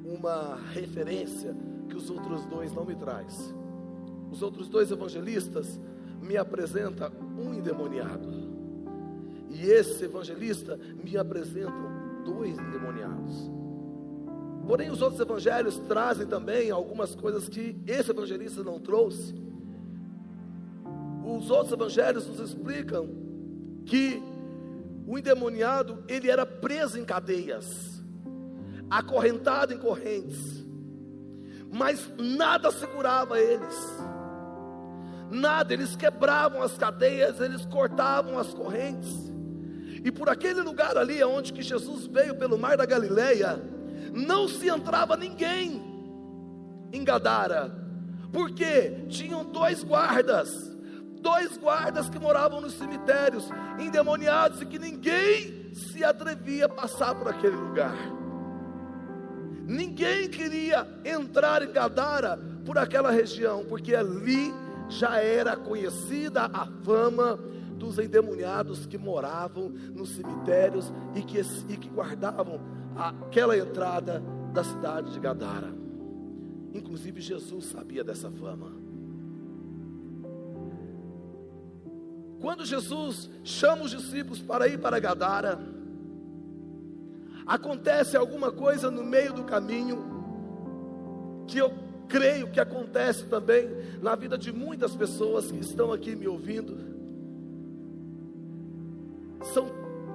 uma 0.04 0.56
referência 0.74 1.56
que 1.88 1.96
os 1.96 2.10
outros 2.10 2.46
dois 2.46 2.74
não 2.74 2.84
me 2.84 2.96
traz. 2.96 3.54
Os 4.30 4.42
outros 4.42 4.68
dois 4.68 4.92
evangelistas 4.92 5.80
me 6.22 6.36
apresentam 6.36 7.10
um 7.38 7.54
endemoniado. 7.54 8.30
E 9.50 9.66
esse 9.66 10.04
evangelista 10.04 10.78
me 11.04 11.18
apresentam 11.18 12.24
dois 12.26 12.58
endemoniados. 12.60 13.50
Porém, 14.68 14.92
os 14.92 15.02
outros 15.02 15.22
evangelhos 15.22 15.80
trazem 15.88 16.28
também 16.28 16.70
algumas 16.70 17.16
coisas 17.16 17.48
que 17.48 17.76
esse 17.88 18.12
evangelista 18.12 18.62
não 18.62 18.78
trouxe. 18.78 19.34
Os 21.26 21.50
outros 21.50 21.72
evangelhos 21.72 22.28
nos 22.28 22.40
explicam 22.40 23.10
que 23.86 24.22
o 25.10 25.18
endemoniado 25.18 26.04
ele 26.08 26.30
era 26.30 26.46
preso 26.46 27.00
em 27.00 27.04
cadeias, 27.04 28.02
acorrentado 28.90 29.74
em 29.74 29.78
correntes, 29.78 30.66
mas 31.72 32.10
nada 32.18 32.72
segurava 32.72 33.40
eles 33.40 33.76
nada, 35.30 35.74
eles 35.74 35.96
quebravam 35.96 36.62
as 36.62 36.78
cadeias, 36.78 37.40
eles 37.40 37.66
cortavam 37.66 38.38
as 38.38 38.54
correntes. 38.54 39.32
E 40.04 40.12
por 40.12 40.30
aquele 40.30 40.62
lugar 40.62 40.98
ali, 40.98 41.24
onde 41.24 41.54
que 41.54 41.62
Jesus 41.62 42.08
veio 42.08 42.36
pelo 42.36 42.58
mar 42.58 42.78
da 42.78 42.86
Galileia, 42.86 43.62
não 44.14 44.48
se 44.48 44.68
entrava 44.70 45.16
ninguém 45.16 45.82
em 46.92 47.04
Gadara, 47.04 47.72
porque 48.32 49.06
tinham 49.10 49.44
dois 49.44 49.84
guardas, 49.84 50.50
dois 51.22 51.58
guardas 51.58 52.10
que 52.10 52.20
moravam 52.20 52.62
nos 52.62 52.74
cemitérios, 52.74 53.50
endemoniados, 53.80 54.62
e 54.62 54.66
que 54.66 54.80
ninguém 54.80 55.74
se 55.74 56.04
atrevia 56.04 56.66
a 56.66 56.70
passar 56.70 57.16
por 57.16 57.28
aquele 57.28 57.56
lugar. 57.56 57.96
Ninguém 59.66 60.28
queria 60.30 60.88
entrar 61.06 61.62
em 61.62 61.72
Gadara 61.72 62.38
por 62.66 62.78
aquela 62.78 63.12
região, 63.12 63.64
porque 63.66 63.96
ali 63.96 64.54
já 64.90 65.18
era 65.22 65.56
conhecida 65.56 66.46
a 66.46 66.66
fama 66.84 67.38
dos 67.78 68.00
endemoniados 68.00 68.86
que 68.86 68.98
moravam 68.98 69.70
nos 69.70 70.16
cemitérios 70.16 70.92
e 71.16 71.22
que, 71.22 71.40
e 71.70 71.78
que 71.78 71.90
guardavam 71.90 72.60
aquela 72.96 73.58
entrada 73.58 74.22
da 74.52 74.64
cidade 74.64 75.14
de 75.14 75.20
Gadara. 75.20 75.74
Inclusive 76.74 77.22
Jesus 77.22 77.66
sabia 77.66 78.04
dessa 78.04 78.30
fama. 78.32 78.79
Quando 82.40 82.66
Jesus 82.66 83.30
chama 83.44 83.84
os 83.84 83.92
discípulos 83.92 84.42
para 84.42 84.68
ir 84.68 84.80
para 84.80 85.00
Gadara, 85.00 85.60
acontece 87.46 88.16
alguma 88.16 88.52
coisa 88.52 88.90
no 88.90 89.04
meio 89.04 89.34
do 89.34 89.44
caminho 89.44 90.20
que 91.48 91.58
eu 91.58 91.74
creio 92.08 92.50
que 92.50 92.60
acontece 92.60 93.26
também 93.26 93.70
na 94.02 94.16
vida 94.16 94.38
de 94.38 94.52
muitas 94.52 94.96
pessoas 94.96 95.52
que 95.52 95.60
estão 95.60 95.92
aqui 95.92 96.16
me 96.16 96.28
ouvindo. 96.28 96.78
São 99.54 99.70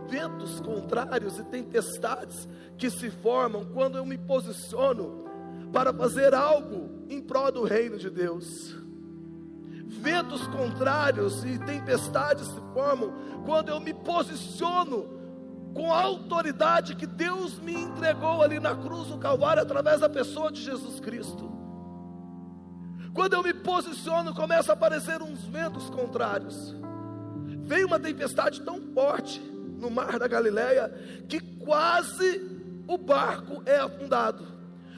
ventos 0.09 0.61
contrários 0.61 1.38
e 1.38 1.45
tempestades 1.45 2.49
que 2.78 2.90
se 2.90 3.11
formam 3.11 3.64
quando 3.66 3.97
eu 3.97 4.07
me 4.07 4.16
posiciono 4.16 5.25
para 5.73 5.93
fazer 5.93 6.34
algo 6.34 7.04
em 7.08 7.21
prol 7.21 7.50
do 7.50 7.65
reino 7.65 7.99
de 7.99 8.10
Deus. 8.10 8.83
Ventos 9.86 10.47
contrários 10.49 11.44
e 11.44 11.58
tempestades 11.58 12.47
se 12.47 12.60
formam 12.73 13.12
quando 13.44 13.68
eu 13.68 13.80
me 13.80 13.94
posiciono 13.94 15.08
com 15.75 15.92
a 15.92 16.02
autoridade 16.02 16.94
que 16.94 17.06
Deus 17.06 17.58
me 17.58 17.75
entregou 17.75 18.42
ali 18.42 18.60
na 18.60 18.75
cruz 18.76 19.08
do 19.08 19.18
Calvário 19.18 19.62
através 19.62 20.00
da 20.00 20.08
pessoa 20.08 20.50
de 20.50 20.62
Jesus 20.62 21.00
Cristo. 21.00 21.52
Quando 23.12 23.34
eu 23.34 23.42
me 23.42 23.52
posiciono, 23.52 24.34
começa 24.34 24.73
a 24.73 24.75
aparecer 24.75 25.20
uns 25.23 25.44
ventos 25.44 25.88
contrários. 25.90 26.75
Veio 27.62 27.86
uma 27.86 27.99
tempestade 27.99 28.60
tão 28.62 28.80
forte 28.92 29.40
no 29.40 29.90
mar 29.90 30.18
da 30.18 30.26
Galileia 30.26 30.88
que 31.28 31.40
quase 31.40 32.42
o 32.86 32.99
barco 32.99 33.62
é 33.66 33.78
afundado. 33.78 34.53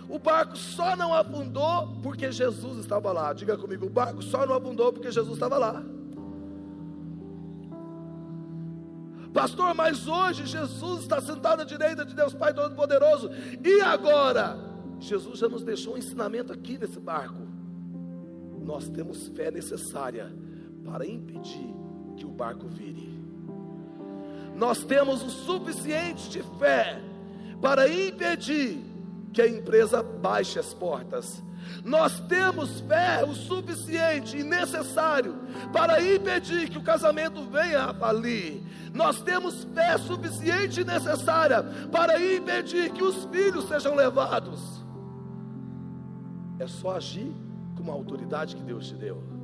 O 0.08 0.18
barco 0.18 0.56
só 0.56 0.94
não 0.96 1.12
afundou 1.12 1.96
porque 2.02 2.30
Jesus 2.30 2.78
estava 2.78 3.12
lá. 3.12 3.32
Diga 3.32 3.56
comigo, 3.56 3.86
o 3.86 3.90
barco 3.90 4.22
só 4.22 4.46
não 4.46 4.54
afundou 4.54 4.92
porque 4.92 5.10
Jesus 5.10 5.34
estava 5.34 5.58
lá. 5.58 5.82
Pastor, 9.32 9.74
mas 9.74 10.06
hoje 10.06 10.46
Jesus 10.46 11.02
está 11.02 11.20
sentado 11.20 11.60
à 11.60 11.64
direita 11.64 12.04
de 12.04 12.14
Deus 12.14 12.32
Pai 12.32 12.54
Todo-Poderoso. 12.54 13.30
E 13.62 13.80
agora? 13.80 14.58
Jesus 14.98 15.38
já 15.38 15.48
nos 15.48 15.62
deixou 15.62 15.94
um 15.94 15.98
ensinamento 15.98 16.52
aqui 16.52 16.78
nesse 16.78 16.98
barco 16.98 17.46
nós 18.66 18.88
temos 18.88 19.28
fé 19.28 19.50
necessária 19.50 20.30
para 20.84 21.06
impedir 21.06 21.72
que 22.16 22.26
o 22.26 22.30
barco 22.30 22.66
vire. 22.66 23.14
Nós 24.56 24.82
temos 24.84 25.22
o 25.22 25.30
suficiente 25.30 26.28
de 26.28 26.42
fé 26.58 27.00
para 27.60 27.88
impedir 27.88 28.80
que 29.36 29.42
a 29.42 29.46
empresa 29.46 30.02
baixe 30.02 30.58
as 30.58 30.72
portas. 30.72 31.44
Nós 31.84 32.18
temos 32.20 32.80
fé 32.80 33.22
o 33.22 33.34
suficiente 33.34 34.38
e 34.38 34.42
necessário 34.42 35.36
para 35.74 36.00
impedir 36.00 36.70
que 36.70 36.78
o 36.78 36.82
casamento 36.82 37.44
venha 37.44 37.84
a 37.84 37.92
falir. 37.92 38.62
Nós 38.94 39.20
temos 39.20 39.64
fé 39.74 39.98
suficiente 39.98 40.80
e 40.80 40.84
necessária 40.84 41.62
para 41.92 42.18
impedir 42.18 42.90
que 42.92 43.04
os 43.04 43.26
filhos 43.26 43.68
sejam 43.68 43.94
levados. 43.94 44.82
É 46.58 46.66
só 46.66 46.96
agir 46.96 47.30
com 47.76 47.90
a 47.90 47.94
autoridade 47.94 48.56
que 48.56 48.62
Deus 48.62 48.88
te 48.88 48.94
deu. 48.94 49.35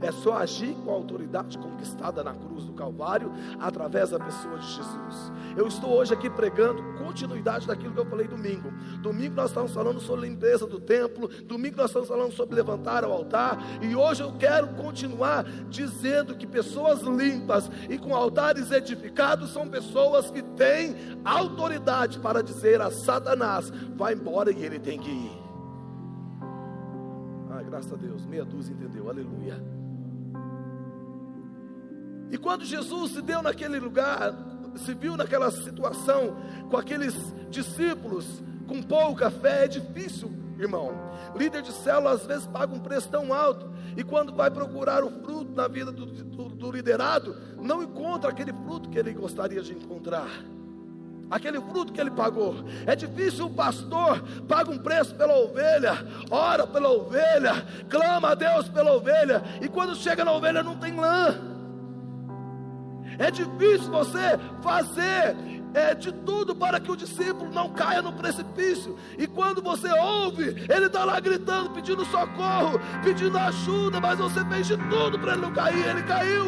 É 0.00 0.10
só 0.12 0.34
agir 0.34 0.74
com 0.84 0.90
a 0.90 0.94
autoridade 0.94 1.58
conquistada 1.58 2.22
na 2.22 2.34
cruz 2.34 2.64
do 2.64 2.72
Calvário, 2.72 3.32
através 3.58 4.10
da 4.10 4.18
pessoa 4.18 4.58
de 4.58 4.66
Jesus. 4.66 5.32
Eu 5.56 5.66
estou 5.66 5.90
hoje 5.90 6.14
aqui 6.14 6.30
pregando 6.30 6.82
continuidade 6.98 7.66
daquilo 7.66 7.92
que 7.92 8.00
eu 8.00 8.06
falei 8.06 8.26
domingo. 8.26 8.72
Domingo 9.00 9.34
nós 9.34 9.50
estamos 9.50 9.72
falando 9.72 10.00
sobre 10.00 10.28
limpeza 10.28 10.66
do 10.66 10.80
templo, 10.80 11.28
domingo 11.44 11.76
nós 11.76 11.86
estamos 11.86 12.08
falando 12.08 12.32
sobre 12.32 12.54
levantar 12.54 13.04
o 13.04 13.12
altar, 13.12 13.58
e 13.82 13.94
hoje 13.94 14.22
eu 14.22 14.32
quero 14.32 14.68
continuar 14.74 15.44
dizendo 15.68 16.36
que 16.36 16.46
pessoas 16.46 17.02
limpas 17.02 17.70
e 17.88 17.98
com 17.98 18.14
altares 18.14 18.70
edificados 18.70 19.50
são 19.50 19.68
pessoas 19.68 20.30
que 20.30 20.42
têm 20.42 20.96
autoridade 21.24 22.18
para 22.18 22.42
dizer 22.42 22.80
a 22.80 22.90
Satanás: 22.90 23.70
vai 23.96 24.14
embora 24.14 24.50
e 24.50 24.64
ele 24.64 24.78
tem 24.78 24.98
que 24.98 25.10
ir 25.10 25.42
graças 27.72 27.90
a 27.90 27.96
Deus, 27.96 28.26
meia 28.26 28.44
dúzia 28.44 28.74
entendeu, 28.74 29.08
aleluia. 29.08 29.81
E 32.32 32.38
quando 32.38 32.64
Jesus 32.64 33.12
se 33.12 33.20
deu 33.20 33.42
naquele 33.42 33.78
lugar, 33.78 34.34
se 34.74 34.94
viu 34.94 35.18
naquela 35.18 35.50
situação, 35.50 36.34
com 36.70 36.78
aqueles 36.78 37.14
discípulos, 37.50 38.42
com 38.66 38.82
pouca 38.82 39.30
fé, 39.30 39.66
é 39.66 39.68
difícil, 39.68 40.32
irmão. 40.58 40.94
Líder 41.36 41.60
de 41.60 41.72
célula 41.72 42.12
às 42.12 42.24
vezes 42.24 42.46
paga 42.46 42.74
um 42.74 42.78
preço 42.78 43.10
tão 43.10 43.34
alto, 43.34 43.70
e 43.98 44.02
quando 44.02 44.34
vai 44.34 44.50
procurar 44.50 45.04
o 45.04 45.10
fruto 45.22 45.52
na 45.52 45.68
vida 45.68 45.92
do, 45.92 46.06
do, 46.06 46.48
do 46.48 46.72
liderado, 46.72 47.36
não 47.60 47.82
encontra 47.82 48.30
aquele 48.30 48.52
fruto 48.64 48.88
que 48.88 48.98
ele 48.98 49.12
gostaria 49.12 49.60
de 49.60 49.74
encontrar 49.74 50.26
aquele 51.30 51.58
fruto 51.62 51.94
que 51.94 52.00
ele 52.00 52.10
pagou. 52.10 52.56
É 52.86 52.94
difícil 52.94 53.46
o 53.46 53.54
pastor 53.54 54.22
paga 54.46 54.70
um 54.70 54.76
preço 54.76 55.14
pela 55.14 55.34
ovelha, 55.34 56.06
ora 56.30 56.66
pela 56.66 56.90
ovelha, 56.90 57.66
clama 57.88 58.32
a 58.32 58.34
Deus 58.34 58.68
pela 58.68 58.92
ovelha, 58.92 59.42
e 59.62 59.68
quando 59.68 59.96
chega 59.96 60.26
na 60.26 60.32
ovelha 60.32 60.62
não 60.62 60.76
tem 60.76 60.94
lã. 60.94 61.51
É 63.22 63.30
difícil 63.30 63.88
você 63.88 64.36
fazer 64.60 65.36
é, 65.72 65.94
de 65.94 66.10
tudo 66.10 66.56
para 66.56 66.80
que 66.80 66.90
o 66.90 66.96
discípulo 66.96 67.52
não 67.52 67.70
caia 67.70 68.02
no 68.02 68.12
precipício. 68.12 68.96
E 69.16 69.28
quando 69.28 69.62
você 69.62 69.88
ouve, 69.92 70.48
ele 70.68 70.86
está 70.86 71.04
lá 71.04 71.20
gritando, 71.20 71.70
pedindo 71.70 72.04
socorro, 72.06 72.80
pedindo 73.04 73.38
ajuda, 73.38 74.00
mas 74.00 74.18
você 74.18 74.44
fez 74.46 74.66
de 74.66 74.76
tudo 74.88 75.20
para 75.20 75.34
ele 75.34 75.42
não 75.42 75.52
cair, 75.52 75.86
ele 75.86 76.02
caiu. 76.02 76.46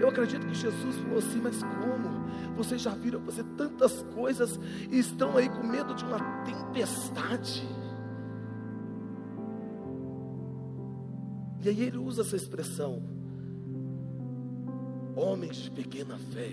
Eu 0.00 0.08
acredito 0.08 0.44
que 0.48 0.54
Jesus 0.54 0.96
falou 0.96 1.18
assim, 1.18 1.40
mas 1.40 1.62
como? 1.62 2.26
Vocês 2.56 2.82
já 2.82 2.90
viram 2.90 3.20
fazer 3.20 3.44
tantas 3.56 4.02
coisas 4.14 4.58
e 4.90 4.98
estão 4.98 5.36
aí 5.36 5.48
com 5.48 5.64
medo 5.64 5.94
de 5.94 6.04
uma 6.04 6.18
tempestade. 6.42 7.62
E 11.62 11.68
aí 11.68 11.82
ele 11.82 11.98
usa 11.98 12.22
essa 12.22 12.34
expressão: 12.34 13.02
homens 15.16 15.56
de 15.56 15.70
pequena 15.70 16.18
fé. 16.18 16.52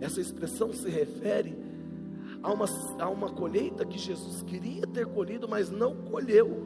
Essa 0.00 0.20
expressão 0.20 0.72
se 0.72 0.88
refere 0.88 1.56
a 2.42 2.52
uma, 2.52 2.66
a 3.00 3.08
uma 3.08 3.28
colheita 3.30 3.84
que 3.84 3.98
Jesus 3.98 4.42
queria 4.42 4.86
ter 4.86 5.06
colhido, 5.06 5.48
mas 5.48 5.70
não 5.70 5.96
colheu, 5.96 6.64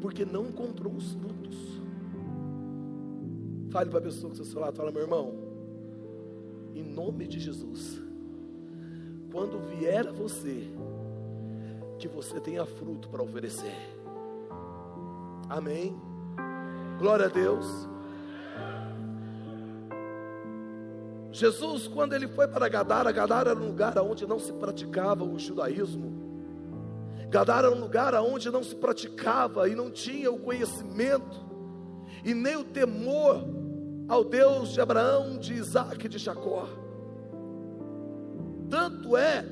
porque 0.00 0.24
não 0.24 0.46
encontrou 0.46 0.94
os 0.94 1.12
frutos. 1.12 1.80
Fale 3.70 3.90
para 3.90 3.98
a 3.98 4.02
pessoa 4.02 4.32
que 4.32 4.40
está 4.40 4.42
ao 4.42 4.52
seu 4.52 4.60
lado, 4.60 4.76
fala, 4.76 4.90
meu 4.90 5.02
irmão, 5.02 5.34
em 6.74 6.82
nome 6.82 7.26
de 7.26 7.38
Jesus, 7.38 8.00
quando 9.30 9.58
vier 9.76 10.08
a 10.08 10.12
você, 10.12 10.68
que 11.98 12.08
você 12.08 12.40
tenha 12.40 12.64
fruto 12.64 13.08
para 13.08 13.22
oferecer. 13.22 13.74
Amém. 15.48 15.94
Glória 16.98 17.26
a 17.26 17.28
Deus. 17.28 17.91
Jesus, 21.32 21.88
quando 21.88 22.12
ele 22.12 22.28
foi 22.28 22.46
para 22.46 22.68
Gadara, 22.68 23.10
Gadara 23.10 23.50
era 23.50 23.58
um 23.58 23.68
lugar 23.68 23.98
onde 23.98 24.26
não 24.26 24.38
se 24.38 24.52
praticava 24.52 25.24
o 25.24 25.38
judaísmo. 25.38 26.12
Gadara 27.30 27.68
era 27.68 27.76
um 27.76 27.80
lugar 27.80 28.14
onde 28.16 28.50
não 28.50 28.62
se 28.62 28.76
praticava 28.76 29.66
e 29.66 29.74
não 29.74 29.90
tinha 29.90 30.30
o 30.30 30.38
conhecimento 30.38 31.40
e 32.22 32.34
nem 32.34 32.56
o 32.56 32.64
temor 32.64 33.42
ao 34.06 34.22
Deus 34.22 34.74
de 34.74 34.80
Abraão, 34.82 35.38
de 35.38 35.54
Isaac 35.54 36.04
e 36.04 36.08
de 36.08 36.18
Jacó. 36.18 36.68
Tanto 38.68 39.16
é 39.16 39.46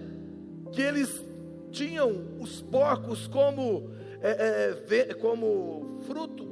que 0.72 0.82
eles 0.82 1.24
tinham 1.70 2.26
os 2.38 2.60
porcos 2.60 3.26
como, 3.26 3.90
é, 4.20 4.74
é, 4.90 5.14
como 5.14 5.98
fruto, 6.02 6.46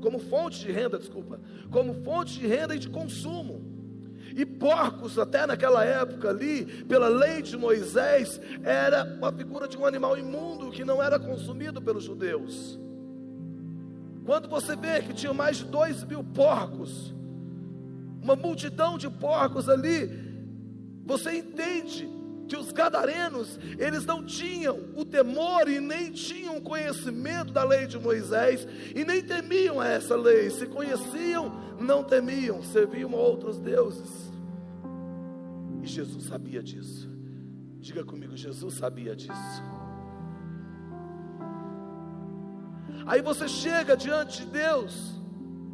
como 0.00 0.18
fonte 0.18 0.60
de 0.60 0.72
renda, 0.72 0.98
desculpa, 0.98 1.38
como 1.70 1.92
fonte 2.02 2.38
de 2.38 2.46
renda 2.46 2.74
e 2.74 2.78
de 2.78 2.88
consumo. 2.88 3.75
E 4.36 4.44
porcos, 4.44 5.18
até 5.18 5.46
naquela 5.46 5.82
época 5.82 6.28
ali, 6.28 6.66
pela 6.84 7.08
lei 7.08 7.40
de 7.40 7.56
Moisés, 7.56 8.38
era 8.62 9.02
uma 9.16 9.32
figura 9.32 9.66
de 9.66 9.78
um 9.78 9.86
animal 9.86 10.18
imundo 10.18 10.70
que 10.70 10.84
não 10.84 11.02
era 11.02 11.18
consumido 11.18 11.80
pelos 11.80 12.04
judeus. 12.04 12.78
Quando 14.26 14.46
você 14.46 14.76
vê 14.76 15.00
que 15.00 15.14
tinha 15.14 15.32
mais 15.32 15.56
de 15.56 15.64
dois 15.64 16.04
mil 16.04 16.22
porcos, 16.22 17.14
uma 18.20 18.36
multidão 18.36 18.98
de 18.98 19.08
porcos 19.08 19.70
ali, 19.70 20.10
você 21.06 21.38
entende 21.38 22.06
que 22.46 22.56
os 22.56 22.72
gadarenos, 22.72 23.58
eles 23.78 24.04
não 24.04 24.22
tinham 24.22 24.90
o 24.94 25.04
temor 25.04 25.66
e 25.66 25.80
nem 25.80 26.12
tinham 26.12 26.60
conhecimento 26.60 27.54
da 27.54 27.64
lei 27.64 27.86
de 27.86 27.98
Moisés 27.98 28.68
e 28.94 29.02
nem 29.02 29.22
temiam 29.22 29.82
essa 29.82 30.14
lei. 30.14 30.50
Se 30.50 30.66
conheciam, 30.66 31.58
não 31.80 32.04
temiam, 32.04 32.62
serviam 32.62 33.14
a 33.14 33.16
outros 33.16 33.58
deuses. 33.58 34.25
E 35.86 35.88
Jesus 35.88 36.24
sabia 36.24 36.60
disso. 36.60 37.08
Diga 37.78 38.02
comigo, 38.04 38.36
Jesus 38.36 38.74
sabia 38.74 39.14
disso. 39.14 39.62
Aí 43.06 43.22
você 43.22 43.46
chega 43.46 43.96
diante 43.96 44.44
de 44.44 44.46
Deus 44.50 45.14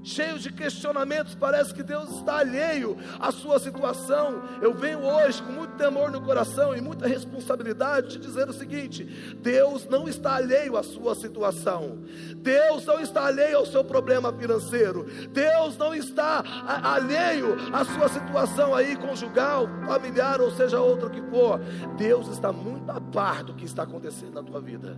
cheio 0.02 0.38
de 0.38 0.52
questionamentos, 0.52 1.34
parece 1.34 1.72
que 1.74 1.82
Deus 1.82 2.10
está 2.10 2.38
alheio 2.38 2.96
à 3.20 3.30
sua 3.30 3.58
situação. 3.58 4.42
Eu 4.60 4.74
venho 4.74 5.00
hoje 5.00 5.42
com 5.42 5.52
muito 5.52 5.74
temor 5.76 6.10
no 6.10 6.20
coração 6.20 6.74
e 6.74 6.80
muita 6.80 7.06
responsabilidade 7.06 8.10
te 8.10 8.18
dizer 8.18 8.48
o 8.48 8.52
seguinte: 8.52 9.04
Deus 9.40 9.86
não 9.86 10.08
está 10.08 10.36
alheio 10.36 10.76
à 10.76 10.82
sua 10.82 11.14
situação, 11.14 11.98
Deus 12.36 12.84
não 12.86 13.00
está 13.00 13.26
alheio 13.26 13.58
ao 13.58 13.66
seu 13.66 13.84
problema 13.84 14.32
financeiro, 14.32 15.06
Deus 15.30 15.76
não 15.76 15.94
está 15.94 16.42
alheio 16.66 17.56
à 17.72 17.84
sua 17.84 18.08
situação 18.08 18.74
aí 18.74 18.96
conjugal, 18.96 19.68
familiar 19.86 20.40
ou 20.40 20.50
seja 20.50 20.80
outra 20.80 21.10
que 21.10 21.22
for. 21.22 21.60
Deus 21.96 22.28
está 22.28 22.52
muito 22.52 22.90
a 22.90 23.00
par 23.00 23.44
do 23.44 23.54
que 23.54 23.64
está 23.64 23.82
acontecendo 23.82 24.34
na 24.34 24.42
tua 24.42 24.60
vida. 24.60 24.96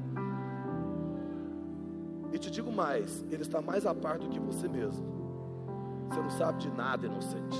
E 2.34 2.38
te 2.38 2.50
digo 2.50 2.72
mais, 2.72 3.24
Ele 3.30 3.42
está 3.42 3.62
mais 3.62 3.86
a 3.86 3.94
par 3.94 4.18
do 4.18 4.28
que 4.28 4.40
você 4.40 4.66
mesmo. 4.66 5.06
Você 6.08 6.20
não 6.20 6.30
sabe 6.30 6.58
de 6.58 6.70
nada, 6.72 7.06
inocente. 7.06 7.56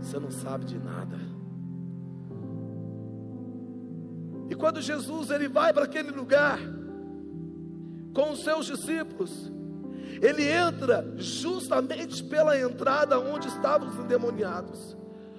Você 0.00 0.18
não 0.18 0.32
sabe 0.32 0.64
de 0.64 0.76
nada. 0.76 1.16
E 4.50 4.54
quando 4.56 4.82
Jesus 4.82 5.30
ele 5.30 5.48
vai 5.48 5.72
para 5.72 5.84
aquele 5.84 6.10
lugar 6.10 6.58
com 8.12 8.32
os 8.32 8.42
seus 8.42 8.66
discípulos, 8.66 9.50
ele 10.20 10.48
entra 10.48 11.14
justamente 11.16 12.24
pela 12.24 12.58
entrada 12.58 13.18
onde 13.20 13.46
estavam 13.46 13.88
os 13.88 13.96
endemoniados. 13.96 14.96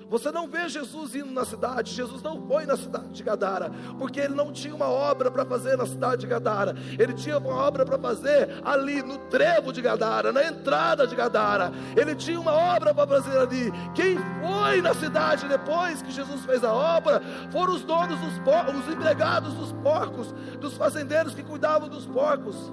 Você 0.10 0.32
não 0.32 0.48
vê 0.48 0.70
Jesus 0.70 1.16
indo 1.16 1.32
na 1.32 1.44
cidade, 1.44 1.94
Jesus 1.94 2.22
não 2.22 2.48
foi 2.48 2.66
na 2.66 2.78
cidade 2.78 3.10
de 3.10 3.24
Gadara, 3.24 3.72
porque 4.00 4.20
ele 4.20 4.34
não 4.34 4.54
tinha 4.54 4.74
uma 4.74 4.88
obra 4.88 5.30
para 5.30 5.46
fazer 5.46 5.78
na 5.78 5.86
cidade 5.86 6.22
de 6.22 6.28
Gadara, 6.28 6.76
ele 6.98 7.14
tinha 7.14 7.38
uma 7.38 7.54
obra 7.54 7.86
para 7.86 7.98
fazer 7.98 8.62
ali 8.64 9.04
no 9.04 9.18
trevo 9.18 9.74
de 9.74 9.82
Gadara, 9.82 10.32
na 10.32 10.44
entrada 10.46 11.06
de 11.06 11.16
Gadara, 11.16 11.72
ele 11.96 12.16
tinha 12.16 12.40
uma 12.40 12.54
obra 12.54 12.94
para 12.94 13.08
fazer 13.08 13.38
ali. 13.38 13.72
Quem 13.94 14.18
foi 14.18 14.82
na 14.82 14.94
cidade 14.94 15.48
depois 15.48 16.02
que 16.02 16.12
Jesus 16.12 16.46
fez 16.46 16.64
a 16.64 16.74
obra 16.74 17.22
foram 17.52 17.74
os 17.74 17.84
donos 17.84 18.20
dos 18.20 18.40
porcos, 18.40 18.76
os 18.76 18.94
empregados 18.94 19.54
dos 19.54 19.74
porcos, 19.74 20.34
dos 20.60 20.78
fazendeiros 20.78 21.34
que 21.34 21.44
cuidavam 21.44 21.90
dos 21.90 22.06
porcos. 22.06 22.72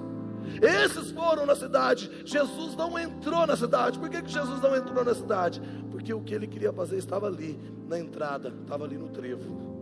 Esses 0.61 1.11
foram 1.11 1.45
na 1.45 1.55
cidade. 1.55 2.09
Jesus 2.25 2.75
não 2.75 2.97
entrou 2.97 3.45
na 3.45 3.55
cidade. 3.55 3.99
Por 3.99 4.09
que, 4.09 4.21
que 4.21 4.31
Jesus 4.31 4.61
não 4.61 4.75
entrou 4.75 5.03
na 5.03 5.13
cidade? 5.13 5.61
Porque 5.91 6.13
o 6.13 6.21
que 6.21 6.33
ele 6.33 6.47
queria 6.47 6.71
fazer 6.71 6.97
estava 6.97 7.27
ali, 7.27 7.59
na 7.87 7.99
entrada, 7.99 8.53
estava 8.61 8.83
ali 8.85 8.97
no 8.97 9.09
trevo. 9.09 9.75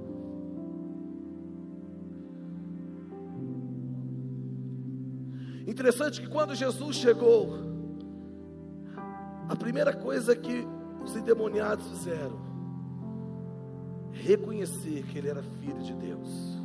Interessante 5.66 6.22
que 6.22 6.28
quando 6.28 6.54
Jesus 6.54 6.98
chegou, 6.98 7.58
a 9.48 9.56
primeira 9.56 9.94
coisa 9.94 10.36
que 10.36 10.68
os 11.04 11.16
endemoniados 11.16 11.88
fizeram, 11.88 12.40
reconhecer 14.12 15.04
que 15.04 15.18
ele 15.18 15.30
era 15.30 15.42
filho 15.42 15.82
de 15.82 15.94
Deus. 15.94 16.63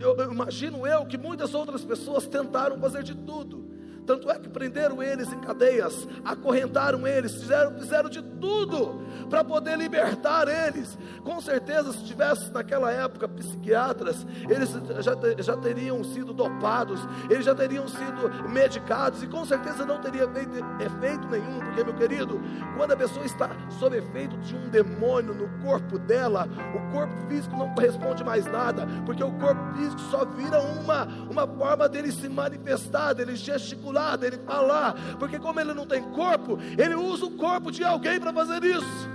Eu 0.00 0.32
imagino 0.32 0.86
eu 0.86 1.04
que 1.06 1.18
muitas 1.18 1.54
outras 1.54 1.84
pessoas 1.84 2.26
tentaram 2.26 2.78
fazer 2.78 3.02
de 3.02 3.14
tudo 3.14 3.65
tanto 4.06 4.30
é 4.30 4.38
que 4.38 4.48
prenderam 4.48 5.02
eles 5.02 5.32
em 5.32 5.40
cadeias, 5.40 6.06
acorrentaram 6.24 7.06
eles, 7.06 7.34
fizeram, 7.34 7.72
fizeram 7.72 8.08
de 8.08 8.22
tudo 8.22 9.04
para 9.28 9.42
poder 9.42 9.76
libertar 9.76 10.46
eles. 10.46 10.96
Com 11.24 11.40
certeza, 11.40 11.92
se 11.92 12.04
tivesse 12.04 12.52
naquela 12.52 12.92
época 12.92 13.26
psiquiatras, 13.26 14.24
eles 14.48 14.70
já, 15.00 15.14
já 15.42 15.56
teriam 15.56 16.04
sido 16.04 16.32
dopados, 16.32 17.00
eles 17.28 17.44
já 17.44 17.54
teriam 17.54 17.88
sido 17.88 18.48
medicados, 18.48 19.22
e 19.22 19.26
com 19.26 19.44
certeza 19.44 19.84
não 19.84 20.00
teria 20.00 20.28
feito 20.28 20.52
efeito 20.80 21.26
nenhum, 21.28 21.58
porque, 21.60 21.82
meu 21.82 21.94
querido, 21.94 22.40
quando 22.76 22.92
a 22.92 22.96
pessoa 22.96 23.26
está 23.26 23.50
sob 23.80 23.96
efeito 23.96 24.36
de 24.38 24.54
um 24.54 24.68
demônio 24.68 25.34
no 25.34 25.48
corpo 25.64 25.98
dela, 25.98 26.48
o 26.74 26.92
corpo 26.92 27.14
físico 27.28 27.56
não 27.56 27.74
corresponde 27.74 28.22
mais 28.22 28.46
nada, 28.46 28.86
porque 29.04 29.24
o 29.24 29.32
corpo 29.32 29.74
físico 29.76 30.00
só 30.02 30.24
vira 30.24 30.60
uma, 30.60 31.04
uma 31.28 31.46
forma 31.46 31.88
dele 31.88 32.12
se 32.12 32.28
manifestar, 32.28 33.12
dele 33.12 33.34
gesticular 33.34 33.95
dele 34.18 34.38
falar, 34.38 34.94
porque 35.18 35.38
como 35.38 35.58
ele 35.60 35.72
não 35.72 35.86
tem 35.86 36.02
corpo, 36.12 36.58
ele 36.76 36.94
usa 36.94 37.26
o 37.26 37.36
corpo 37.36 37.70
de 37.70 37.82
alguém 37.82 38.20
para 38.20 38.32
fazer 38.32 38.62
isso. 38.62 39.08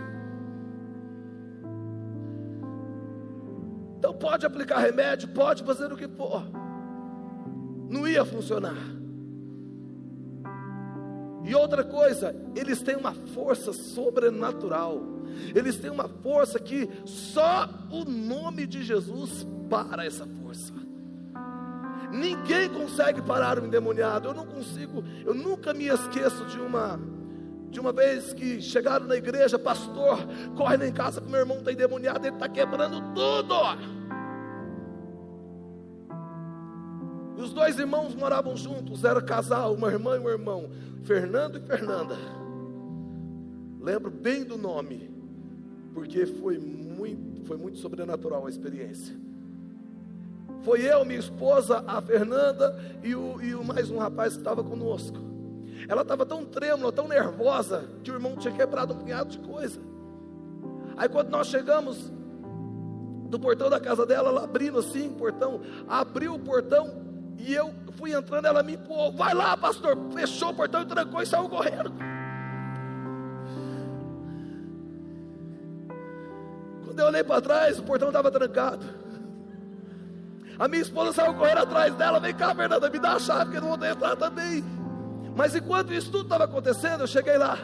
Então 3.98 4.14
pode 4.14 4.46
aplicar 4.46 4.80
remédio, 4.80 5.30
pode 5.30 5.64
fazer 5.64 5.92
o 5.94 5.96
que 5.96 6.08
for, 6.08 6.44
não 7.90 8.08
ia 8.08 8.26
funcionar. 8.26 9.02
E 11.44 11.56
outra 11.56 11.84
coisa, 11.84 12.36
eles 12.56 12.82
têm 12.82 12.96
uma 12.96 13.14
força 13.14 13.74
sobrenatural. 13.74 15.02
Eles 15.56 15.78
têm 15.78 15.90
uma 15.90 16.08
força 16.08 16.60
que 16.60 16.90
só 17.06 17.68
o 17.90 18.06
nome 18.06 18.68
de 18.68 18.84
Jesus 18.84 19.46
para 19.70 20.06
essa 20.06 20.26
força. 20.26 20.74
Ninguém 22.12 22.70
consegue 22.70 23.22
parar 23.22 23.58
o 23.60 23.66
endemoniado. 23.66 24.28
Eu 24.30 24.34
não 24.34 24.46
consigo, 24.46 25.04
eu 25.26 25.34
nunca 25.34 25.74
me 25.74 25.88
esqueço 25.88 26.46
de 26.46 26.60
uma 26.60 27.00
de 27.72 27.80
uma 27.80 27.94
vez 27.94 28.34
que 28.34 28.62
chegaram 28.62 29.08
na 29.08 29.16
igreja, 29.16 29.58
pastor, 29.58 30.20
corre 30.58 30.76
lá 30.76 30.86
em 30.86 30.92
casa 30.92 31.22
que 31.22 31.32
meu 31.32 31.40
irmão 31.40 31.60
está 31.60 31.72
endemoniado, 31.72 32.28
ele 32.28 32.36
está 32.36 32.50
quebrando 32.50 33.02
tudo. 33.16 33.56
E 37.38 37.42
os 37.42 37.54
dois 37.54 37.80
irmãos 37.80 38.14
moravam 38.14 38.58
juntos, 38.58 39.06
era 39.06 39.22
casal, 39.22 39.74
uma 39.74 39.88
irmã 39.90 40.18
e 40.18 40.20
um 40.20 40.30
irmão, 40.30 40.70
Fernando 41.04 41.60
e 41.60 41.62
Fernanda. 41.62 42.16
Lembro 43.80 44.12
bem 44.12 44.44
do 44.44 44.58
nome, 44.58 45.10
porque 45.94 46.26
foi 46.26 46.60
muito, 46.60 47.46
foi 47.46 47.56
muito 47.56 47.78
sobrenatural 47.80 48.46
a 48.46 48.50
experiência. 48.50 49.16
Foi 50.64 50.82
eu, 50.82 51.04
minha 51.04 51.20
esposa, 51.20 51.84
a 51.88 52.02
Fernanda 52.02 52.78
e 53.04 53.16
o, 53.16 53.42
e 53.42 53.56
o 53.56 53.64
mais 53.64 53.90
um 53.90 53.98
rapaz 53.98 54.34
que 54.34 54.40
estava 54.40 54.64
conosco. 54.64 55.18
Ela 55.88 56.04
estava 56.04 56.26
tão 56.26 56.46
trêmula, 56.46 56.92
tão 56.92 57.08
nervosa, 57.08 57.86
que 58.04 58.12
o 58.12 58.14
irmão 58.14 58.36
tinha 58.36 58.54
quebrado 58.54 58.94
um 58.94 58.98
punhado 58.98 59.30
de 59.30 59.40
coisa. 59.40 59.80
Aí 60.96 61.10
quando 61.10 61.30
nós 61.30 61.48
chegamos 61.48 62.12
do 63.28 63.40
portão 63.40 63.70
da 63.70 63.80
casa 63.80 64.06
dela, 64.06 64.30
ela 64.30 64.44
abrindo 64.44 64.78
assim 64.78 65.08
o 65.08 65.14
portão, 65.14 65.62
abriu 65.88 66.36
o 66.36 66.40
portão 66.40 67.02
e 67.40 67.54
eu 67.56 67.74
fui 67.94 68.14
entrando, 68.14 68.46
ela 68.46 68.62
me 68.62 68.74
empurrou, 68.74 69.12
vai 69.12 69.34
lá 69.34 69.58
pastor, 69.58 69.98
fechou 70.14 70.50
o 70.50 70.54
portão 70.54 70.82
e 70.82 70.86
trancou 70.86 71.22
e 71.22 71.26
saiu 71.26 71.50
correndo. 71.50 71.92
Quando 76.86 77.00
eu 77.00 77.06
olhei 77.08 77.24
para 77.24 77.42
trás, 77.42 77.80
o 77.80 77.84
portão 77.84 78.10
estava 78.10 78.30
trancado. 78.30 79.01
A 80.62 80.68
minha 80.68 80.84
esposa 80.84 81.12
saiu 81.12 81.34
correndo 81.34 81.58
atrás 81.58 81.96
dela, 81.96 82.20
vem 82.20 82.36
cá 82.36 82.54
Fernanda, 82.54 82.88
me 82.88 83.00
dá 83.00 83.14
a 83.14 83.20
chave 83.20 83.50
que 83.50 83.58
eu 83.58 83.62
não 83.62 83.76
vou 83.76 83.84
entrar 83.84 84.16
também. 84.16 84.64
Mas 85.36 85.56
enquanto 85.56 85.92
isso 85.92 86.12
tudo 86.12 86.26
estava 86.26 86.44
acontecendo, 86.44 87.02
eu 87.02 87.08
cheguei 87.08 87.36
lá. 87.36 87.58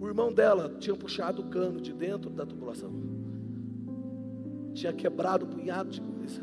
O 0.00 0.08
irmão 0.08 0.32
dela 0.32 0.74
tinha 0.80 0.96
puxado 0.96 1.42
o 1.42 1.44
cano 1.44 1.80
de 1.80 1.92
dentro 1.92 2.28
da 2.28 2.44
tubulação. 2.44 2.90
Tinha 4.74 4.92
quebrado 4.92 5.46
um 5.46 5.48
punhado 5.48 5.90
de 5.90 6.00
coisa. 6.00 6.42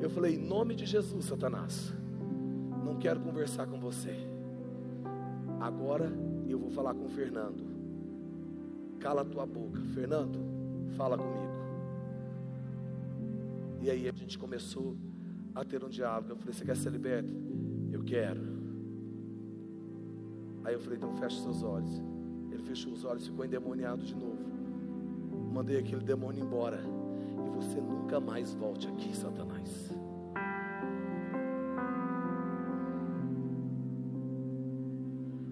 Eu 0.00 0.08
falei, 0.08 0.36
em 0.36 0.38
nome 0.42 0.74
de 0.74 0.86
Jesus, 0.86 1.26
Satanás, 1.26 1.92
não 2.82 2.96
quero 2.96 3.20
conversar 3.20 3.66
com 3.66 3.78
você. 3.78 4.16
Agora 5.60 6.10
eu 6.48 6.58
vou 6.58 6.70
falar 6.70 6.94
com 6.94 7.04
o 7.04 7.10
Fernando. 7.10 7.66
Cala 8.98 9.20
a 9.20 9.26
tua 9.26 9.44
boca. 9.44 9.78
Fernando, 9.92 10.38
fala 10.96 11.18
comigo. 11.18 11.51
E 13.82 13.90
aí 13.90 14.08
a 14.08 14.12
gente 14.12 14.38
começou 14.38 14.96
a 15.52 15.64
ter 15.64 15.82
um 15.82 15.88
diálogo. 15.88 16.30
Eu 16.30 16.36
falei, 16.36 16.54
você 16.54 16.64
quer 16.64 16.76
ser 16.76 16.90
liberto? 16.90 17.34
Eu 17.90 18.04
quero. 18.04 18.40
Aí 20.62 20.72
eu 20.72 20.78
falei, 20.78 20.98
então 20.98 21.12
feche 21.16 21.42
seus 21.42 21.64
olhos. 21.64 22.00
Ele 22.52 22.62
fechou 22.62 22.92
os 22.92 23.04
olhos, 23.04 23.26
ficou 23.26 23.44
endemoniado 23.44 24.04
de 24.04 24.14
novo. 24.14 24.38
Mandei 25.52 25.78
aquele 25.78 26.04
demônio 26.04 26.44
embora. 26.44 26.80
E 27.44 27.50
você 27.56 27.80
nunca 27.80 28.20
mais 28.20 28.54
volte 28.54 28.86
aqui, 28.86 29.16
Satanás. 29.16 29.90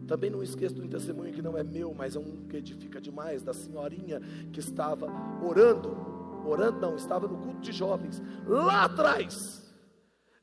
Também 0.07 0.31
não 0.31 0.41
esqueça 0.41 0.75
do 0.77 0.87
testemunho 0.87 1.33
que 1.33 1.43
não 1.43 1.59
é 1.59 1.65
meu, 1.65 1.93
mas 1.95 2.15
é 2.15 2.19
um 2.21 2.45
que 2.49 2.57
edifica 2.57 3.01
demais, 3.01 3.43
da 3.43 3.53
senhorinha 3.53 4.21
que 4.53 4.61
estava 4.61 5.09
orando, 5.45 6.10
orando 6.51 6.81
não, 6.81 6.97
estava 6.97 7.27
no 7.27 7.39
culto 7.39 7.61
de 7.61 7.73
jovens, 7.73 8.23
lá 8.47 8.85
atrás. 8.85 9.61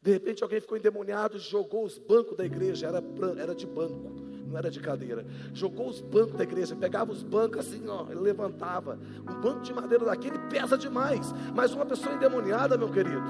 De 0.01 0.11
repente 0.11 0.43
alguém 0.43 0.61
ficou 0.61 0.77
endemoniado, 0.77 1.37
jogou 1.37 1.83
os 1.83 1.97
bancos 1.97 2.37
da 2.37 2.45
igreja, 2.45 2.87
era, 2.87 3.03
era 3.37 3.53
de 3.53 3.65
banco 3.65 4.27
não 4.47 4.57
era 4.57 4.71
de 4.71 4.79
cadeira. 4.79 5.25
Jogou 5.53 5.89
os 5.89 5.99
bancos 5.99 6.35
da 6.35 6.43
igreja, 6.43 6.75
pegava 6.75 7.11
os 7.11 7.21
bancos 7.21 7.59
assim, 7.59 7.87
ó, 7.87 8.03
levantava. 8.03 8.97
Um 9.21 9.41
banco 9.41 9.61
de 9.61 9.73
madeira 9.73 10.05
daquele 10.05 10.39
pesa 10.49 10.77
demais. 10.77 11.33
Mas 11.53 11.73
uma 11.73 11.85
pessoa 11.85 12.15
endemoniada, 12.15 12.77
meu 12.77 12.89
querido, 12.89 13.27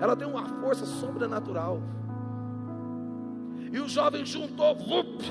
ela 0.00 0.16
tem 0.16 0.26
uma 0.26 0.46
força 0.60 0.86
sobrenatural. 0.86 1.80
E 3.70 3.78
o 3.78 3.88
jovem 3.88 4.24
juntou, 4.24 4.74
vup, 4.74 5.22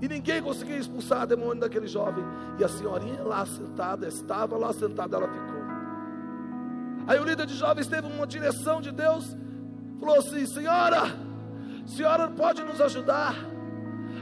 e 0.00 0.08
ninguém 0.08 0.40
conseguia 0.42 0.76
expulsar 0.76 1.22
a 1.22 1.26
demônio 1.26 1.60
daquele 1.60 1.86
jovem. 1.86 2.24
E 2.58 2.64
a 2.64 2.68
senhorinha 2.68 3.22
lá 3.22 3.44
sentada, 3.44 4.06
estava 4.06 4.56
lá 4.56 4.72
sentada, 4.72 5.16
ela 5.16 5.28
ficou. 5.28 5.58
Aí 7.06 7.18
o 7.18 7.24
líder 7.24 7.46
de 7.46 7.54
jovens 7.54 7.86
teve 7.86 8.06
uma 8.06 8.26
direção 8.26 8.80
de 8.80 8.92
Deus, 8.92 9.36
falou 9.98 10.18
assim: 10.18 10.46
Senhora, 10.46 11.02
senhora 11.86 12.28
pode 12.28 12.62
nos 12.62 12.80
ajudar? 12.80 13.34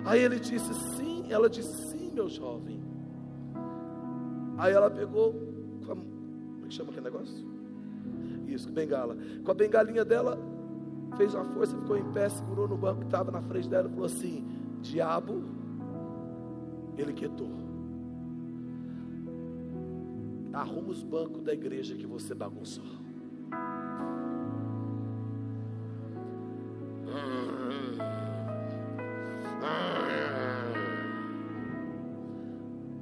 Aí 0.05 0.21
ele 0.21 0.39
disse 0.39 0.73
sim, 0.97 1.27
ela 1.29 1.51
disse 1.51 1.91
sim, 1.91 2.13
meu 2.13 2.29
jovem. 2.29 2.81
Aí 4.57 4.73
ela 4.73 4.91
pegou, 4.91 5.35
com 5.85 5.93
a, 5.93 5.97
como 5.97 6.65
é 6.65 6.69
que 6.69 6.75
chama 6.75 6.91
aquele 6.91 7.05
negócio? 7.05 7.45
Isso, 8.47 8.71
bengala. 8.71 9.17
Com 9.45 9.51
a 9.51 9.55
bengalinha 9.55 10.05
dela, 10.05 10.39
fez 11.17 11.35
uma 11.35 11.45
força, 11.45 11.77
ficou 11.77 11.99
em 11.99 12.13
pé, 12.13 12.29
segurou 12.29 12.69
no 12.69 12.77
banco 12.77 13.01
que 13.01 13.07
estava 13.07 13.31
na 13.31 13.43
frente 13.43 13.69
dela 13.69 13.89
e 13.89 13.91
falou 13.91 14.07
assim: 14.07 14.47
Diabo, 14.81 15.56
ele 16.97 17.13
quietou. 17.13 17.51
Arruma 20.53 20.89
os 20.89 21.03
bancos 21.03 21.43
da 21.43 21.53
igreja 21.53 21.95
que 21.95 22.07
você 22.07 22.35
bagunçou. 22.35 22.85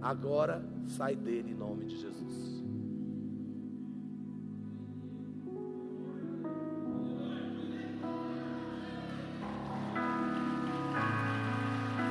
Agora 0.01 0.63
sai 0.87 1.17
dele 1.17 1.53
em 1.53 1.55
nome 1.55 1.87
de 1.87 1.97
Jesus. 1.97 2.63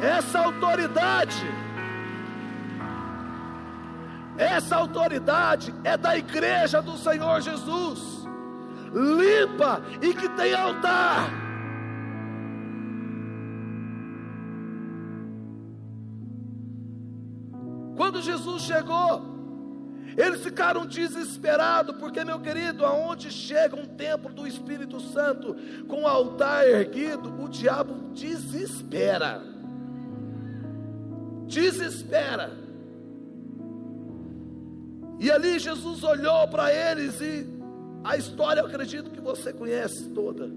Essa 0.02 0.39
autoridade, 0.39 1.46
essa 4.44 4.76
autoridade 4.76 5.74
é 5.84 5.96
da 5.98 6.18
igreja 6.18 6.82
do 6.82 6.98
Senhor 6.98 7.42
Jesus, 7.42 8.28
limpa 8.94 9.82
e 10.02 10.14
que 10.14 10.30
tem 10.30 10.54
altar. 10.54 11.30
Quando 17.96 18.22
Jesus 18.22 18.64
chegou, 18.64 19.34
eles 20.18 20.44
ficaram 20.44 20.86
desesperados, 20.86 21.96
porque, 21.98 22.24
meu 22.24 22.40
querido, 22.40 22.86
aonde 22.86 23.32
chega 23.32 23.76
um 23.76 23.86
templo 23.86 24.32
do 24.34 24.48
Espírito 24.48 25.00
Santo 25.00 25.56
com 25.88 26.04
o 26.04 26.08
altar 26.08 26.68
erguido, 26.68 27.42
o 27.42 27.50
diabo 27.50 28.12
desespera. 28.14 29.42
Desespera. 31.48 32.62
E 35.24 35.32
ali 35.32 35.58
Jesus 35.58 36.04
olhou 36.04 36.46
para 36.50 36.70
eles 36.74 37.22
e 37.22 37.48
a 38.04 38.18
história 38.18 38.60
eu 38.60 38.66
acredito 38.66 39.10
que 39.10 39.22
você 39.22 39.54
conhece 39.54 40.10
toda. 40.10 40.52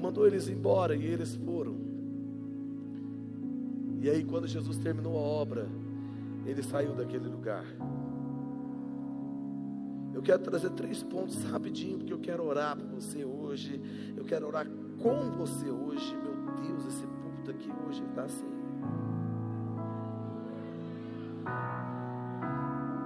Mandou 0.00 0.26
eles 0.26 0.48
embora 0.48 0.96
e 0.96 1.04
eles 1.04 1.36
foram. 1.36 1.76
E 4.00 4.08
aí, 4.08 4.24
quando 4.24 4.46
Jesus 4.46 4.78
terminou 4.78 5.18
a 5.18 5.20
obra, 5.20 5.68
ele 6.46 6.62
saiu 6.62 6.94
daquele 6.94 7.28
lugar. 7.28 7.66
Eu 10.14 10.22
quero 10.22 10.38
trazer 10.38 10.70
três 10.70 11.02
pontos 11.02 11.44
rapidinho, 11.44 11.98
porque 11.98 12.14
eu 12.14 12.20
quero 12.20 12.42
orar 12.42 12.74
por 12.74 12.86
você 12.86 13.22
hoje. 13.22 13.78
Eu 14.16 14.24
quero 14.24 14.46
orar 14.46 14.66
com 15.02 15.30
você 15.32 15.68
hoje. 15.68 16.16
Meu 16.16 16.54
Deus, 16.62 16.86
esse 16.86 17.06
púlpito 17.06 17.50
aqui 17.50 17.70
hoje 17.86 18.02
está 18.02 18.22
assim. 18.22 18.59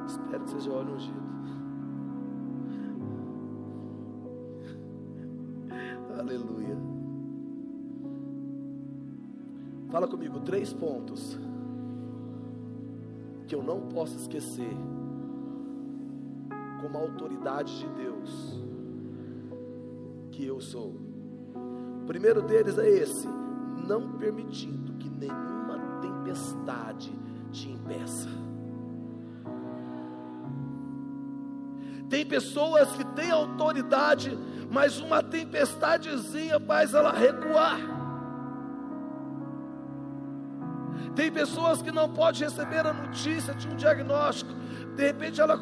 Espero 0.07 0.45
que 0.45 0.51
seja 0.51 0.73
óleo 0.73 0.95
ungido. 0.95 1.25
Aleluia. 6.19 6.77
Fala 9.91 10.09
comigo, 10.09 10.41
três 10.41 10.73
pontos 10.73 11.39
que 13.47 13.55
eu 13.55 13.63
não 13.63 13.83
posso 13.89 14.17
esquecer, 14.17 14.77
como 16.81 16.99
autoridade 16.99 17.79
de 17.79 17.89
Deus, 17.95 18.65
que 20.33 20.45
eu 20.45 20.61
sou. 20.61 20.95
O 22.03 22.07
primeiro 22.07 22.43
deles 22.43 22.77
é 22.79 22.89
esse: 22.89 23.29
não 23.87 24.13
permitindo 24.13 24.95
que 24.95 25.09
nenhuma 25.09 25.79
tempestade 26.01 27.13
te 27.53 27.71
impeça. 27.71 28.29
Tem 32.15 32.25
pessoas 32.25 32.93
que 32.93 33.05
têm 33.07 33.33
autoridade, 33.33 34.39
mas 34.71 35.01
uma 35.01 35.21
tempestadezinha 35.21 36.61
faz 36.61 36.95
ela 36.95 37.11
recuar. 37.11 37.81
Tem 41.17 41.29
pessoas 41.33 41.83
que 41.83 41.91
não 41.91 42.09
podem 42.09 42.43
receber 42.43 42.87
a 42.87 42.93
notícia 42.93 43.53
de 43.53 43.67
um 43.67 43.75
diagnóstico. 43.75 44.53
De 44.95 45.05
repente 45.05 45.41
ela 45.41 45.57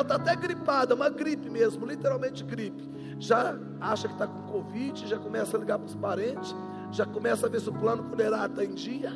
está 0.00 0.14
até 0.14 0.36
gripada, 0.36 0.94
uma 0.94 1.10
gripe 1.10 1.50
mesmo, 1.50 1.84
literalmente 1.84 2.44
gripe. 2.44 2.88
Já 3.18 3.58
acha 3.80 4.06
que 4.06 4.14
está 4.14 4.28
com 4.28 4.42
Covid, 4.42 5.08
já 5.08 5.18
começa 5.18 5.56
a 5.56 5.58
ligar 5.58 5.76
para 5.76 5.88
os 5.88 5.96
parentes, 5.96 6.54
já 6.92 7.04
começa 7.04 7.46
a 7.46 7.48
ver 7.48 7.60
se 7.60 7.68
o 7.68 7.72
plano 7.72 8.04
funerário 8.04 8.52
está 8.52 8.64
em 8.64 8.74
dia. 8.74 9.12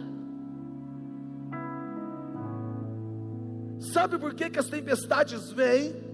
Sabe 3.78 4.18
por 4.18 4.34
que, 4.34 4.50
que 4.50 4.58
as 4.58 4.66
tempestades 4.66 5.52
vêm? 5.52 6.09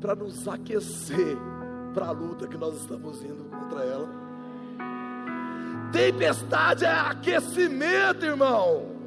Para 0.00 0.14
nos 0.14 0.46
aquecer 0.46 1.36
para 1.92 2.06
a 2.06 2.10
luta 2.12 2.46
que 2.46 2.56
nós 2.56 2.76
estamos 2.80 3.22
indo 3.22 3.44
contra 3.44 3.84
ela. 3.84 4.08
Tempestade 5.92 6.84
é 6.84 6.92
aquecimento, 6.92 8.24
irmão. 8.24 8.97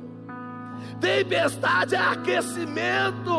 Tempestade 1.00 1.96
é 1.96 2.00
aquecimento. 2.00 3.36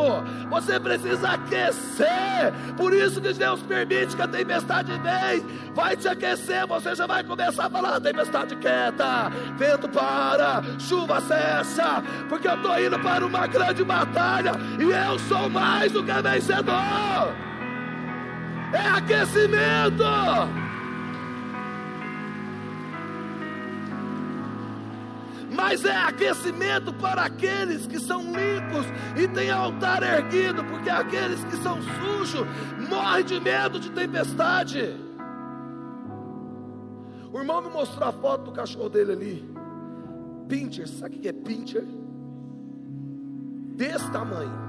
Você 0.49 0.79
precisa 0.79 1.29
aquecer. 1.29 2.53
Por 2.75 2.93
isso 2.93 3.21
que 3.21 3.33
Deus 3.33 3.61
permite 3.61 4.15
que 4.15 4.21
a 4.21 4.27
tempestade 4.27 4.91
venha. 4.99 5.43
Vai 5.73 5.95
te 5.95 6.07
aquecer. 6.07 6.67
Você 6.67 6.95
já 6.95 7.07
vai 7.07 7.23
começar 7.23 7.65
a 7.65 7.69
falar: 7.69 7.99
tempestade 8.01 8.55
quieta, 8.57 9.29
vento 9.57 9.87
para, 9.89 10.61
chuva 10.79 11.21
cessa. 11.21 12.03
Porque 12.27 12.47
eu 12.47 12.55
estou 12.55 12.79
indo 12.79 12.99
para 12.99 13.25
uma 13.25 13.47
grande 13.47 13.83
batalha. 13.83 14.51
E 14.79 14.83
eu 14.83 15.19
sou 15.19 15.49
mais 15.49 15.91
do 15.91 16.03
que 16.03 16.11
vencedor. 16.11 17.33
É 18.73 18.87
aquecimento. 18.97 20.62
Mas 25.55 25.85
é 25.85 25.95
aquecimento 25.95 26.93
para 26.93 27.23
aqueles 27.23 27.85
que 27.85 27.99
são 27.99 28.21
limpos 28.21 28.85
e 29.15 29.27
têm 29.27 29.51
altar 29.51 30.03
erguido, 30.03 30.63
porque 30.65 30.89
aqueles 30.89 31.43
que 31.45 31.55
são 31.57 31.79
sujos 31.81 32.45
morrem 32.89 33.23
de 33.23 33.39
medo 33.39 33.79
de 33.79 33.91
tempestade. 33.91 34.95
O 37.31 37.39
irmão 37.39 37.61
me 37.61 37.69
mostrou 37.69 38.07
a 38.07 38.11
foto 38.11 38.45
do 38.45 38.51
cachorro 38.51 38.89
dele 38.89 39.11
ali, 39.11 39.53
pincher, 40.47 40.87
sabe 40.87 41.17
o 41.17 41.19
que 41.19 41.27
é 41.27 41.33
pincher? 41.33 41.85
Desse 43.75 44.09
tamanho. 44.11 44.63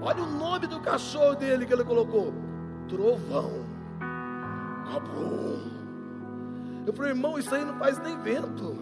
Olha 0.00 0.22
o 0.22 0.30
nome 0.30 0.66
do 0.66 0.80
cachorro 0.80 1.34
dele 1.34 1.66
que 1.66 1.72
ele 1.72 1.84
colocou: 1.84 2.32
Trovão. 2.88 3.66
Cabrum. 4.90 5.77
Eu 6.88 6.94
falei, 6.94 7.10
irmão, 7.10 7.38
isso 7.38 7.54
aí 7.54 7.62
não 7.66 7.78
faz 7.78 7.98
nem 7.98 8.16
vento. 8.16 8.74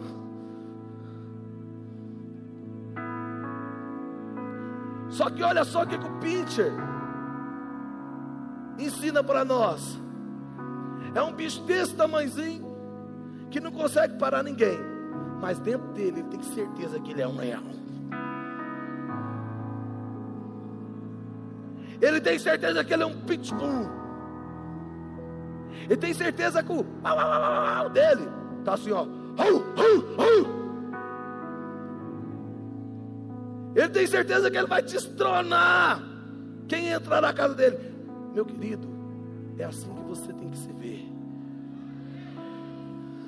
Só 5.09 5.29
que 5.29 5.43
olha 5.43 5.65
só 5.65 5.83
o 5.83 5.87
que, 5.89 5.97
o 5.97 6.19
Pincher 6.21 6.73
ensina 8.79 9.25
para 9.25 9.45
nós. 9.45 10.01
É 11.17 11.21
um 11.21 11.33
bicho 11.33 11.65
desse 11.65 11.97
tamanhozinho 11.97 12.77
que 13.51 13.59
não 13.59 13.73
consegue 13.73 14.17
parar 14.17 14.45
ninguém. 14.45 14.79
Mas 15.41 15.59
dentro 15.59 15.89
dele 15.89 16.21
ele 16.21 16.29
tem 16.29 16.43
certeza 16.45 17.01
que 17.01 17.11
ele 17.11 17.23
é 17.23 17.27
um 17.27 17.37
leão. 17.37 17.65
Ele 22.01 22.21
tem 22.21 22.39
certeza 22.39 22.85
que 22.85 22.95
ele 22.95 23.03
é 23.03 23.07
um 23.07 23.21
pitbull. 23.23 24.06
Ele 25.85 25.97
tem 25.97 26.13
certeza 26.15 26.63
que 26.63 26.73
o 26.73 26.85
dele 27.91 28.29
está 28.59 28.75
assim, 28.75 28.93
ó. 28.93 29.07
Ele 33.75 33.89
tem 33.91 34.07
certeza 34.07 34.51
que 34.51 34.57
ele 34.57 34.67
vai 34.67 34.83
destronar 34.83 36.03
quem 36.67 36.89
entrar 36.89 37.21
na 37.21 37.33
casa 37.33 37.55
dele. 37.55 37.79
Meu 38.35 38.45
querido, 38.45 38.89
é 39.59 39.65
assim 39.65 39.93
que 39.95 40.03
você 40.03 40.33
tem 40.33 40.51
que 40.51 40.59
se 40.59 40.73
ver. 40.73 41.07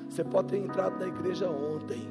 Você 0.09 0.23
pode 0.23 0.49
ter 0.49 0.57
entrado 0.57 0.99
na 0.99 1.07
igreja 1.07 1.47
ontem 1.47 2.07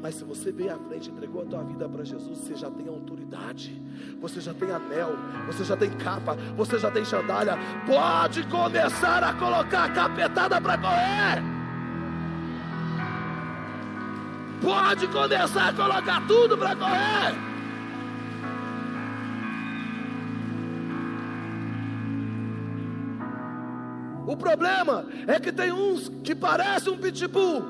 mas 0.00 0.14
se 0.14 0.24
você 0.24 0.52
veio 0.52 0.74
à 0.74 0.78
frente 0.78 1.10
entregou 1.10 1.42
a 1.42 1.44
tua 1.44 1.64
vida 1.64 1.88
para 1.88 2.04
Jesus, 2.04 2.38
você 2.38 2.54
já 2.54 2.70
tem 2.70 2.88
autoridade, 2.88 3.82
você 4.20 4.40
já 4.40 4.54
tem 4.54 4.70
anel, 4.70 5.16
você 5.46 5.64
já 5.64 5.76
tem 5.76 5.90
capa, 5.90 6.36
você 6.56 6.78
já 6.78 6.90
tem 6.90 7.04
sandália. 7.04 7.56
Pode 7.84 8.46
começar 8.46 9.24
a 9.24 9.34
colocar 9.34 9.84
a 9.84 9.90
capetada 9.90 10.60
para 10.60 10.78
correr. 10.78 11.42
Pode 14.60 15.08
começar 15.08 15.68
a 15.68 15.72
colocar 15.72 16.26
tudo 16.28 16.56
para 16.56 16.76
correr. 16.76 17.48
O 24.28 24.36
problema 24.36 25.06
é 25.26 25.40
que 25.40 25.50
tem 25.50 25.72
uns 25.72 26.08
que 26.22 26.34
parecem 26.34 26.92
um 26.92 26.98
pitbull, 26.98 27.62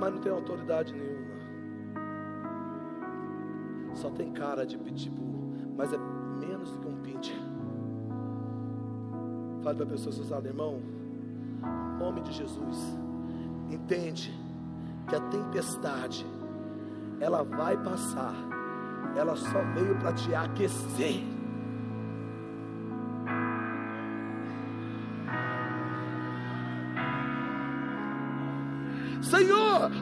mas 0.00 0.12
não 0.12 0.20
tem 0.20 0.32
autoridade 0.32 0.92
nenhuma. 0.92 1.15
Só 3.96 4.10
tem 4.10 4.30
cara 4.30 4.64
de 4.64 4.78
pitbull, 4.78 5.52
mas 5.76 5.92
é 5.92 5.98
menos 5.98 6.70
do 6.70 6.78
que 6.78 6.86
um 6.86 6.96
pincher. 6.96 7.36
Fale 9.62 9.76
para 9.76 9.86
a 9.86 9.88
pessoa 9.88 10.12
associada, 10.12 10.46
irmão, 10.46 10.80
em 11.62 11.98
nome 11.98 12.20
de 12.20 12.32
Jesus, 12.32 12.96
entende 13.70 14.32
que 15.08 15.16
a 15.16 15.20
tempestade, 15.20 16.26
ela 17.20 17.42
vai 17.42 17.76
passar, 17.82 18.34
ela 19.16 19.34
só 19.34 19.62
veio 19.74 19.98
para 19.98 20.12
te 20.12 20.34
aquecer. 20.34 21.35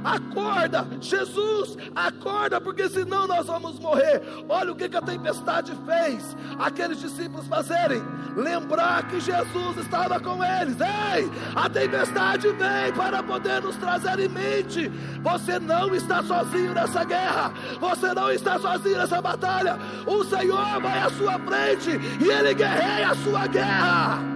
Acorda, 0.03 0.87
Jesus, 1.01 1.77
acorda, 1.95 2.61
porque 2.61 2.89
senão 2.89 3.27
nós 3.27 3.47
vamos 3.47 3.79
morrer. 3.79 4.23
Olha 4.49 4.73
o 4.73 4.77
que, 4.77 4.89
que 4.89 4.97
a 4.97 5.03
tempestade 5.03 5.73
fez, 5.87 6.37
aqueles 6.59 7.01
discípulos 7.01 7.47
fazerem, 7.47 8.03
lembrar 8.37 9.07
que 9.09 9.21
Jesus 9.21 9.79
estava 9.79 10.21
com 10.21 10.43
eles. 10.43 10.77
Ei, 10.81 11.31
a 11.55 11.69
tempestade 11.69 12.49
vem 12.49 12.93
para 12.95 13.23
poder 13.23 13.63
nos 13.63 13.77
trazer 13.77 14.19
em 14.19 14.29
mente. 14.29 14.89
Você 15.23 15.59
não 15.59 15.95
está 15.95 16.23
sozinho 16.23 16.75
nessa 16.75 17.05
guerra, 17.05 17.53
você 17.81 18.13
não 18.13 18.31
está 18.31 18.59
sozinho 18.59 18.99
nessa 18.99 19.21
batalha. 19.21 19.79
O 20.07 20.25
Senhor 20.25 20.81
vai 20.81 20.99
à 20.99 21.11
sua 21.11 21.39
frente 21.39 21.91
e 22.21 22.31
Ele 22.31 22.55
guerreia 22.55 23.11
a 23.11 23.15
sua 23.15 23.47
guerra. 23.47 24.34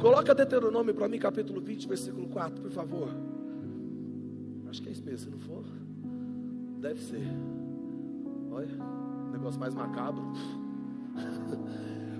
Coloca 0.00 0.34
Deuteronômio 0.34 0.94
para 0.94 1.08
mim, 1.08 1.18
capítulo 1.18 1.60
20, 1.60 1.88
versículo 1.88 2.28
4, 2.28 2.60
por 2.60 2.70
favor. 2.70 3.08
Acho 4.70 4.82
que 4.82 4.88
é 4.88 4.92
isso 4.92 5.04
mesmo, 5.04 5.18
se 5.18 5.30
não 5.30 5.38
for, 5.38 5.64
deve 6.78 7.00
ser. 7.00 7.26
Olha, 8.50 8.68
negócio 9.32 9.58
mais 9.58 9.74
macabro. 9.74 10.22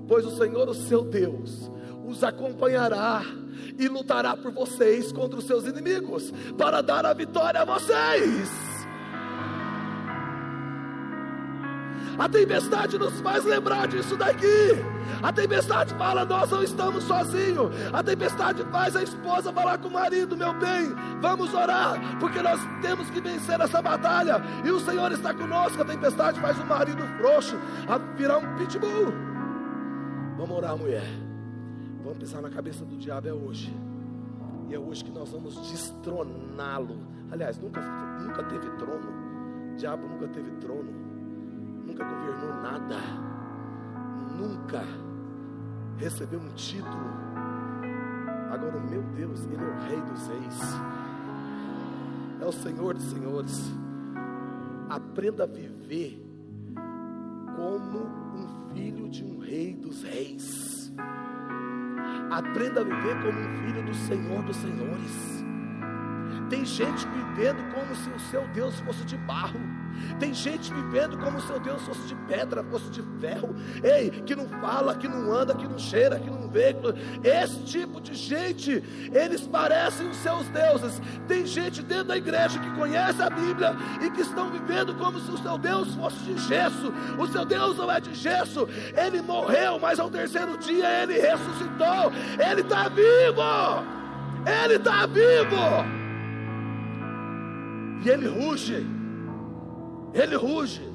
pois 0.08 0.26
o 0.26 0.30
Senhor, 0.36 0.68
o 0.68 0.74
seu 0.74 1.04
Deus, 1.04 1.70
os 2.06 2.24
acompanhará 2.24 3.22
e 3.78 3.86
lutará 3.86 4.36
por 4.36 4.50
vocês 4.50 5.12
contra 5.12 5.38
os 5.38 5.44
seus 5.44 5.66
inimigos, 5.66 6.32
para 6.56 6.80
dar 6.80 7.06
a 7.06 7.12
vitória 7.12 7.60
a 7.60 7.64
vocês. 7.64 8.67
A 12.18 12.28
tempestade 12.28 12.98
nos 12.98 13.20
faz 13.20 13.44
lembrar 13.44 13.86
disso 13.86 14.16
daqui. 14.16 14.74
A 15.22 15.32
tempestade 15.32 15.94
fala: 15.94 16.24
Nós 16.24 16.50
não 16.50 16.64
estamos 16.64 17.04
sozinhos. 17.04 17.70
A 17.92 18.02
tempestade 18.02 18.64
faz 18.64 18.96
a 18.96 19.04
esposa 19.04 19.52
falar 19.52 19.78
com 19.78 19.86
o 19.86 19.92
marido: 19.92 20.36
Meu 20.36 20.52
bem, 20.54 20.92
vamos 21.20 21.54
orar, 21.54 22.18
porque 22.18 22.42
nós 22.42 22.60
temos 22.82 23.08
que 23.10 23.20
vencer 23.20 23.60
essa 23.60 23.80
batalha. 23.80 24.42
E 24.64 24.70
o 24.70 24.80
Senhor 24.80 25.12
está 25.12 25.32
conosco. 25.32 25.80
A 25.80 25.84
tempestade 25.84 26.40
faz 26.40 26.58
o 26.58 26.66
marido 26.66 27.02
frouxo 27.18 27.56
a 27.86 27.98
virar 27.98 28.38
um 28.38 28.56
pitbull. 28.56 29.14
Vamos 30.36 30.56
orar, 30.56 30.76
mulher. 30.76 31.06
Vamos 32.02 32.18
pensar 32.18 32.42
na 32.42 32.50
cabeça 32.50 32.84
do 32.84 32.96
diabo 32.96 33.28
é 33.28 33.32
hoje. 33.32 33.72
E 34.68 34.74
é 34.74 34.78
hoje 34.78 35.04
que 35.04 35.12
nós 35.12 35.30
vamos 35.30 35.54
destroná-lo. 35.70 36.98
Aliás, 37.30 37.58
nunca, 37.58 37.80
nunca 38.20 38.42
teve 38.42 38.68
trono. 38.70 39.08
O 39.72 39.76
diabo 39.76 40.08
nunca 40.08 40.26
teve 40.28 40.50
trono 40.56 41.07
nunca 41.88 42.04
governou 42.04 42.54
nada, 42.62 42.96
nunca 44.36 44.84
recebeu 45.96 46.38
um 46.38 46.50
título. 46.50 47.16
Agora, 48.52 48.78
meu 48.78 49.02
Deus, 49.02 49.46
Ele 49.46 49.64
é 49.64 49.68
o 49.68 49.78
Rei 49.80 50.00
dos 50.02 50.26
Reis, 50.28 50.60
é 52.40 52.44
o 52.44 52.52
Senhor 52.52 52.94
dos 52.94 53.04
Senhores. 53.04 53.72
Aprenda 54.90 55.44
a 55.44 55.46
viver 55.46 56.22
como 57.56 58.06
um 58.34 58.72
filho 58.72 59.08
de 59.08 59.24
um 59.24 59.38
Rei 59.38 59.74
dos 59.74 60.02
Reis. 60.02 60.92
Aprenda 62.30 62.82
a 62.82 62.84
viver 62.84 63.16
como 63.22 63.38
um 63.38 63.66
filho 63.66 63.84
do 63.84 63.94
Senhor 63.94 64.42
dos 64.42 64.56
Senhores. 64.56 65.44
Tem 66.48 66.64
gente 66.64 67.06
vivendo 67.08 67.72
como 67.74 67.94
se 67.94 68.08
o 68.10 68.18
seu 68.30 68.46
Deus 68.48 68.78
fosse 68.80 69.04
de 69.04 69.16
barro. 69.16 69.60
Tem 70.18 70.32
gente 70.32 70.72
vivendo 70.72 71.18
como 71.18 71.40
se 71.40 71.52
o 71.52 71.58
Deus 71.58 71.82
fosse 71.82 72.06
de 72.06 72.14
pedra, 72.26 72.62
fosse 72.64 72.90
de 72.90 73.02
ferro. 73.20 73.54
Ei, 73.82 74.10
que 74.10 74.34
não 74.34 74.48
fala, 74.60 74.94
que 74.94 75.08
não 75.08 75.32
anda, 75.32 75.54
que 75.54 75.66
não 75.66 75.78
cheira, 75.78 76.18
que 76.18 76.30
não 76.30 76.48
vê. 76.48 76.68
Esse 77.24 77.62
tipo 77.64 78.00
de 78.00 78.14
gente, 78.14 78.82
eles 79.12 79.46
parecem 79.46 80.08
os 80.08 80.16
seus 80.18 80.46
deuses. 80.48 81.00
Tem 81.26 81.46
gente 81.46 81.82
dentro 81.82 82.04
da 82.04 82.16
igreja 82.16 82.58
que 82.58 82.70
conhece 82.72 83.22
a 83.22 83.30
Bíblia 83.30 83.76
e 84.02 84.10
que 84.10 84.22
estão 84.22 84.50
vivendo 84.50 84.94
como 84.94 85.18
se 85.18 85.30
o 85.30 85.38
seu 85.38 85.58
Deus 85.58 85.94
fosse 85.94 86.18
de 86.18 86.38
gesso. 86.46 86.92
O 87.18 87.26
seu 87.26 87.44
Deus 87.44 87.76
não 87.76 87.90
é 87.90 88.00
de 88.00 88.14
gesso. 88.14 88.68
Ele 88.96 89.22
morreu, 89.22 89.78
mas 89.78 89.98
ao 89.98 90.10
terceiro 90.10 90.56
dia 90.58 91.02
ele 91.02 91.14
ressuscitou. 91.14 92.12
Ele 92.38 92.60
está 92.60 92.88
vivo. 92.88 93.42
Ele 94.46 94.74
está 94.74 95.06
vivo. 95.06 95.97
E 98.04 98.08
ele 98.08 98.28
ruge. 98.28 98.86
Ele 100.14 100.36
ruge. 100.36 100.88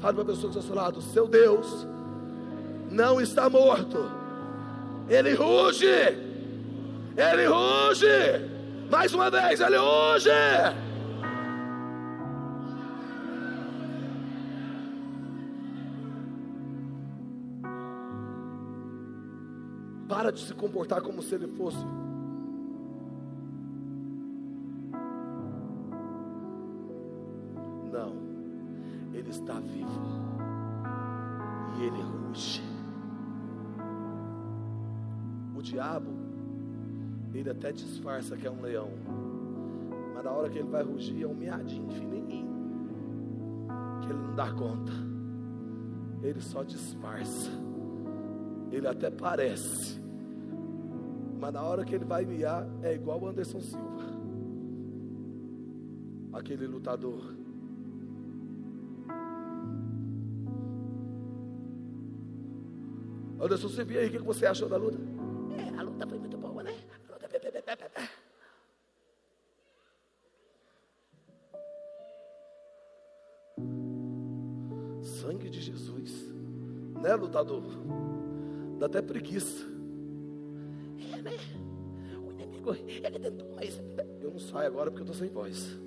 Fale 0.00 0.14
para 0.14 0.22
a 0.22 0.26
pessoa 0.26 0.50
está 0.50 0.60
ao 0.60 0.66
seu 0.66 0.74
lado: 0.74 1.02
Seu 1.02 1.26
Deus 1.26 1.86
não 2.90 3.20
está 3.20 3.48
morto. 3.50 3.98
Ele 5.08 5.34
ruge. 5.34 5.86
Ele 5.86 7.46
ruge. 7.46 8.06
Mais 8.90 9.12
uma 9.12 9.30
vez, 9.30 9.60
ele 9.60 9.76
ruge. 9.76 10.30
Para 20.08 20.32
de 20.32 20.40
se 20.40 20.54
comportar 20.54 21.02
como 21.02 21.22
se 21.22 21.34
ele 21.34 21.48
fosse 21.48 21.84
está 29.48 29.60
vivo 29.60 30.02
e 31.78 31.84
ele 31.84 32.02
ruge. 32.02 32.62
O 35.56 35.62
diabo, 35.62 36.10
ele 37.32 37.48
até 37.48 37.72
disfarça 37.72 38.36
que 38.36 38.46
é 38.46 38.50
um 38.50 38.60
leão, 38.60 38.90
mas 40.14 40.22
na 40.22 40.30
hora 40.30 40.50
que 40.50 40.58
ele 40.58 40.68
vai 40.68 40.82
rugir 40.82 41.22
é 41.22 41.26
um 41.26 41.34
miadinho 41.34 41.90
fininho, 41.90 42.46
que 44.02 44.10
ele 44.10 44.18
não 44.18 44.34
dá 44.34 44.52
conta. 44.52 44.92
Ele 46.22 46.40
só 46.40 46.62
disfarça. 46.62 47.50
Ele 48.70 48.86
até 48.86 49.10
parece, 49.10 49.98
mas 51.40 51.54
na 51.54 51.62
hora 51.62 51.86
que 51.86 51.94
ele 51.94 52.04
vai 52.04 52.26
miar 52.26 52.68
é 52.82 52.94
igual 52.94 53.18
o 53.18 53.26
Anderson 53.26 53.60
Silva, 53.60 54.04
aquele 56.34 56.66
lutador 56.66 57.47
Anderson, 63.40 63.68
você 63.68 63.84
viu 63.84 64.00
aí 64.00 64.08
o 64.08 64.10
que 64.10 64.18
você 64.18 64.46
achou 64.46 64.68
da 64.68 64.76
luta? 64.76 64.98
É, 65.56 65.78
a 65.78 65.82
luta 65.82 66.06
foi 66.06 66.18
muito 66.18 66.36
boa, 66.36 66.60
né? 66.62 66.74
Luta... 67.08 67.28
Sangue 75.02 75.48
de 75.48 75.60
Jesus, 75.60 76.32
né, 77.00 77.14
lutador? 77.14 77.62
Dá 78.78 78.86
até 78.86 79.00
preguiça. 79.00 79.64
É, 81.12 81.22
né? 81.22 81.30
O 82.20 82.32
inimigo, 82.32 82.74
ele 82.74 83.18
tentou, 83.20 83.54
mas. 83.54 83.80
Eu 84.20 84.32
não 84.32 84.40
saio 84.40 84.66
agora 84.66 84.90
porque 84.90 85.02
eu 85.02 85.12
estou 85.12 85.26
sem 85.26 85.32
voz. 85.32 85.78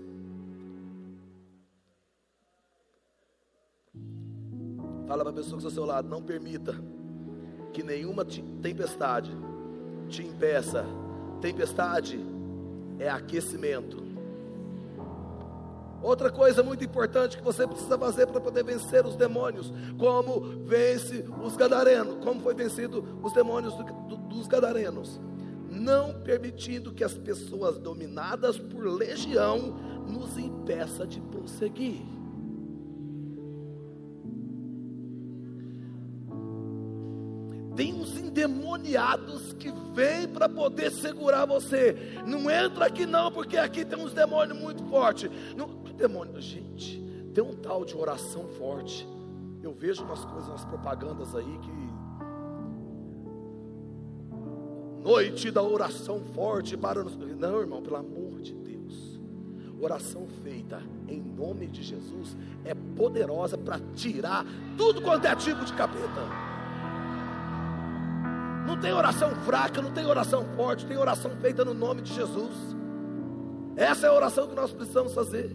Fala 5.06 5.24
para 5.24 5.32
a 5.32 5.36
pessoa 5.36 5.60
que 5.60 5.68
está 5.68 5.68
ao 5.68 5.72
seu 5.72 5.86
lado, 5.86 6.08
não 6.08 6.24
permita 6.24 6.74
que 7.74 7.84
nenhuma 7.84 8.26
tempestade 8.62 9.32
te 10.10 10.24
impeça. 10.24 10.86
Tempestade 11.40 12.20
é 13.00 13.10
aquecimento. 13.10 14.02
Outra 16.02 16.32
coisa 16.32 16.64
muito 16.64 16.84
importante 16.84 17.38
que 17.38 17.44
você 17.44 17.68
precisa 17.68 17.98
fazer 17.98 18.26
para 18.26 18.42
poder 18.42 18.64
vencer 18.64 19.06
os 19.06 19.16
demônios, 19.16 19.72
como 20.00 20.42
vence 20.66 21.24
os 21.44 21.56
gadarenos, 21.56 22.24
como 22.24 22.42
foi 22.42 22.56
vencido 22.56 23.20
os 23.22 23.32
demônios 23.34 23.76
do, 23.76 23.84
do, 23.84 24.18
dos 24.18 24.48
gadarenos, 24.48 25.22
não 25.70 26.22
permitindo 26.22 26.92
que 26.92 27.04
as 27.04 27.14
pessoas 27.14 27.78
dominadas 27.78 28.58
por 28.58 28.84
legião 28.84 29.76
nos 30.08 30.38
impeça 30.38 31.06
de 31.06 31.22
prosseguir. 31.22 32.02
Endemoniados 38.82 39.54
que 39.54 39.72
vêm 39.94 40.28
para 40.28 40.50
poder 40.50 40.92
segurar 40.92 41.46
você. 41.46 41.96
Não 42.26 42.50
entra 42.50 42.86
aqui 42.86 43.06
não, 43.06 43.32
porque 43.32 43.58
aqui 43.58 43.86
tem 43.86 43.98
uns 43.98 44.14
demônios 44.14 44.58
muito 44.58 44.84
fortes. 44.86 45.30
Não, 45.56 45.70
que 45.84 45.94
demônio? 45.94 46.40
Gente, 46.42 47.00
tem 47.34 47.44
um 47.44 47.54
tal 47.54 47.86
de 47.86 47.96
oração 47.96 48.48
forte. 48.58 49.08
Eu 49.64 49.72
vejo 49.74 50.04
umas 50.04 50.26
coisas, 50.26 50.50
umas 50.50 50.66
propagandas 50.66 51.36
aí 51.36 51.60
que 51.60 51.82
noite 55.04 55.50
da 55.50 55.64
oração 55.64 56.22
forte 56.34 56.78
para. 56.78 57.04
Não, 57.04 57.60
irmão, 57.60 57.82
pelo 57.82 57.98
amor 57.98 58.42
de 58.42 58.54
Deus. 58.54 59.20
Oração 59.80 60.28
feita 60.44 60.82
em 61.08 61.20
nome 61.20 61.66
de 61.66 61.82
Jesus 61.82 62.38
é 62.64 62.76
poderosa 62.96 63.58
para 63.58 63.80
tirar 63.96 64.46
tudo 64.78 65.02
quanto 65.02 65.26
é 65.26 65.36
tipo 65.36 65.66
de 65.66 65.74
capeta. 65.74 66.51
Não 68.72 68.78
tem 68.78 68.94
oração 68.94 69.32
fraca, 69.44 69.82
não 69.82 69.92
tem 69.92 70.06
oração 70.06 70.46
forte, 70.56 70.86
tem 70.86 70.98
oração 70.98 71.32
feita 71.42 71.66
no 71.66 71.74
nome 71.74 72.02
de 72.02 72.14
Jesus. 72.14 72.56
Essa 73.76 74.08
é 74.08 74.10
a 74.10 74.14
oração 74.14 74.48
que 74.48 74.56
nós 74.56 74.72
precisamos 74.72 75.14
fazer. 75.14 75.54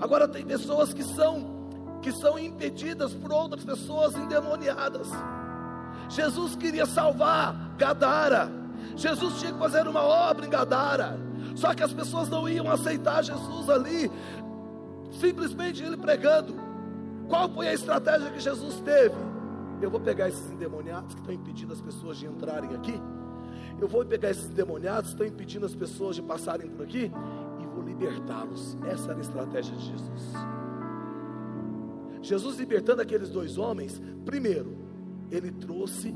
Agora 0.00 0.26
tem 0.26 0.44
pessoas 0.44 0.92
que 0.92 1.04
são 1.04 1.54
que 2.02 2.10
são 2.10 2.36
impedidas 2.36 3.14
por 3.14 3.32
outras 3.32 3.64
pessoas 3.64 4.16
endemoniadas. 4.16 5.08
Jesus 6.08 6.56
queria 6.56 6.86
salvar 6.86 7.76
Gadara. 7.78 8.50
Jesus 8.96 9.38
tinha 9.38 9.52
que 9.52 9.58
fazer 9.60 9.86
uma 9.86 10.02
obra 10.02 10.44
em 10.44 10.50
Gadara. 10.50 11.16
Só 11.54 11.72
que 11.72 11.84
as 11.84 11.92
pessoas 11.92 12.28
não 12.28 12.48
iam 12.48 12.68
aceitar 12.68 13.22
Jesus 13.22 13.70
ali, 13.70 14.10
simplesmente 15.20 15.84
ele 15.84 15.96
pregando. 15.96 16.56
Qual 17.28 17.48
foi 17.48 17.68
a 17.68 17.72
estratégia 17.72 18.28
que 18.32 18.40
Jesus 18.40 18.80
teve? 18.80 19.33
Eu 19.80 19.90
vou 19.90 20.00
pegar 20.00 20.28
esses 20.28 20.50
endemoniados 20.50 21.14
que 21.14 21.20
estão 21.20 21.34
impedindo 21.34 21.72
as 21.72 21.80
pessoas 21.80 22.16
de 22.16 22.26
entrarem 22.26 22.74
aqui. 22.74 22.94
Eu 23.80 23.88
vou 23.88 24.04
pegar 24.04 24.30
esses 24.30 24.50
endemoniados 24.50 25.10
que 25.10 25.14
estão 25.14 25.26
impedindo 25.26 25.66
as 25.66 25.74
pessoas 25.74 26.16
de 26.16 26.22
passarem 26.22 26.70
por 26.70 26.84
aqui 26.84 27.10
e 27.60 27.66
vou 27.66 27.82
libertá-los. 27.82 28.76
Essa 28.86 29.10
era 29.10 29.18
a 29.18 29.20
estratégia 29.20 29.76
de 29.76 29.84
Jesus. 29.84 30.32
Jesus 32.22 32.58
libertando 32.58 33.02
aqueles 33.02 33.28
dois 33.28 33.58
homens, 33.58 34.00
primeiro, 34.24 34.76
ele 35.30 35.50
trouxe 35.50 36.14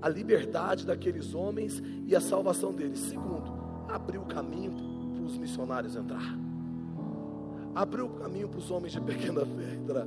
a 0.00 0.08
liberdade 0.08 0.86
daqueles 0.86 1.34
homens 1.34 1.82
e 2.06 2.14
a 2.14 2.20
salvação 2.20 2.72
deles. 2.72 3.00
Segundo, 3.00 3.52
abriu 3.88 4.22
o 4.22 4.26
caminho 4.26 4.72
para 5.14 5.24
os 5.24 5.36
missionários 5.36 5.96
entrar. 5.96 6.38
Abriu 7.74 8.06
o 8.06 8.10
caminho 8.10 8.48
para 8.48 8.58
os 8.58 8.70
homens 8.70 8.92
de 8.92 9.00
pequena 9.00 9.44
fé 9.44 9.74
entrar 9.74 10.06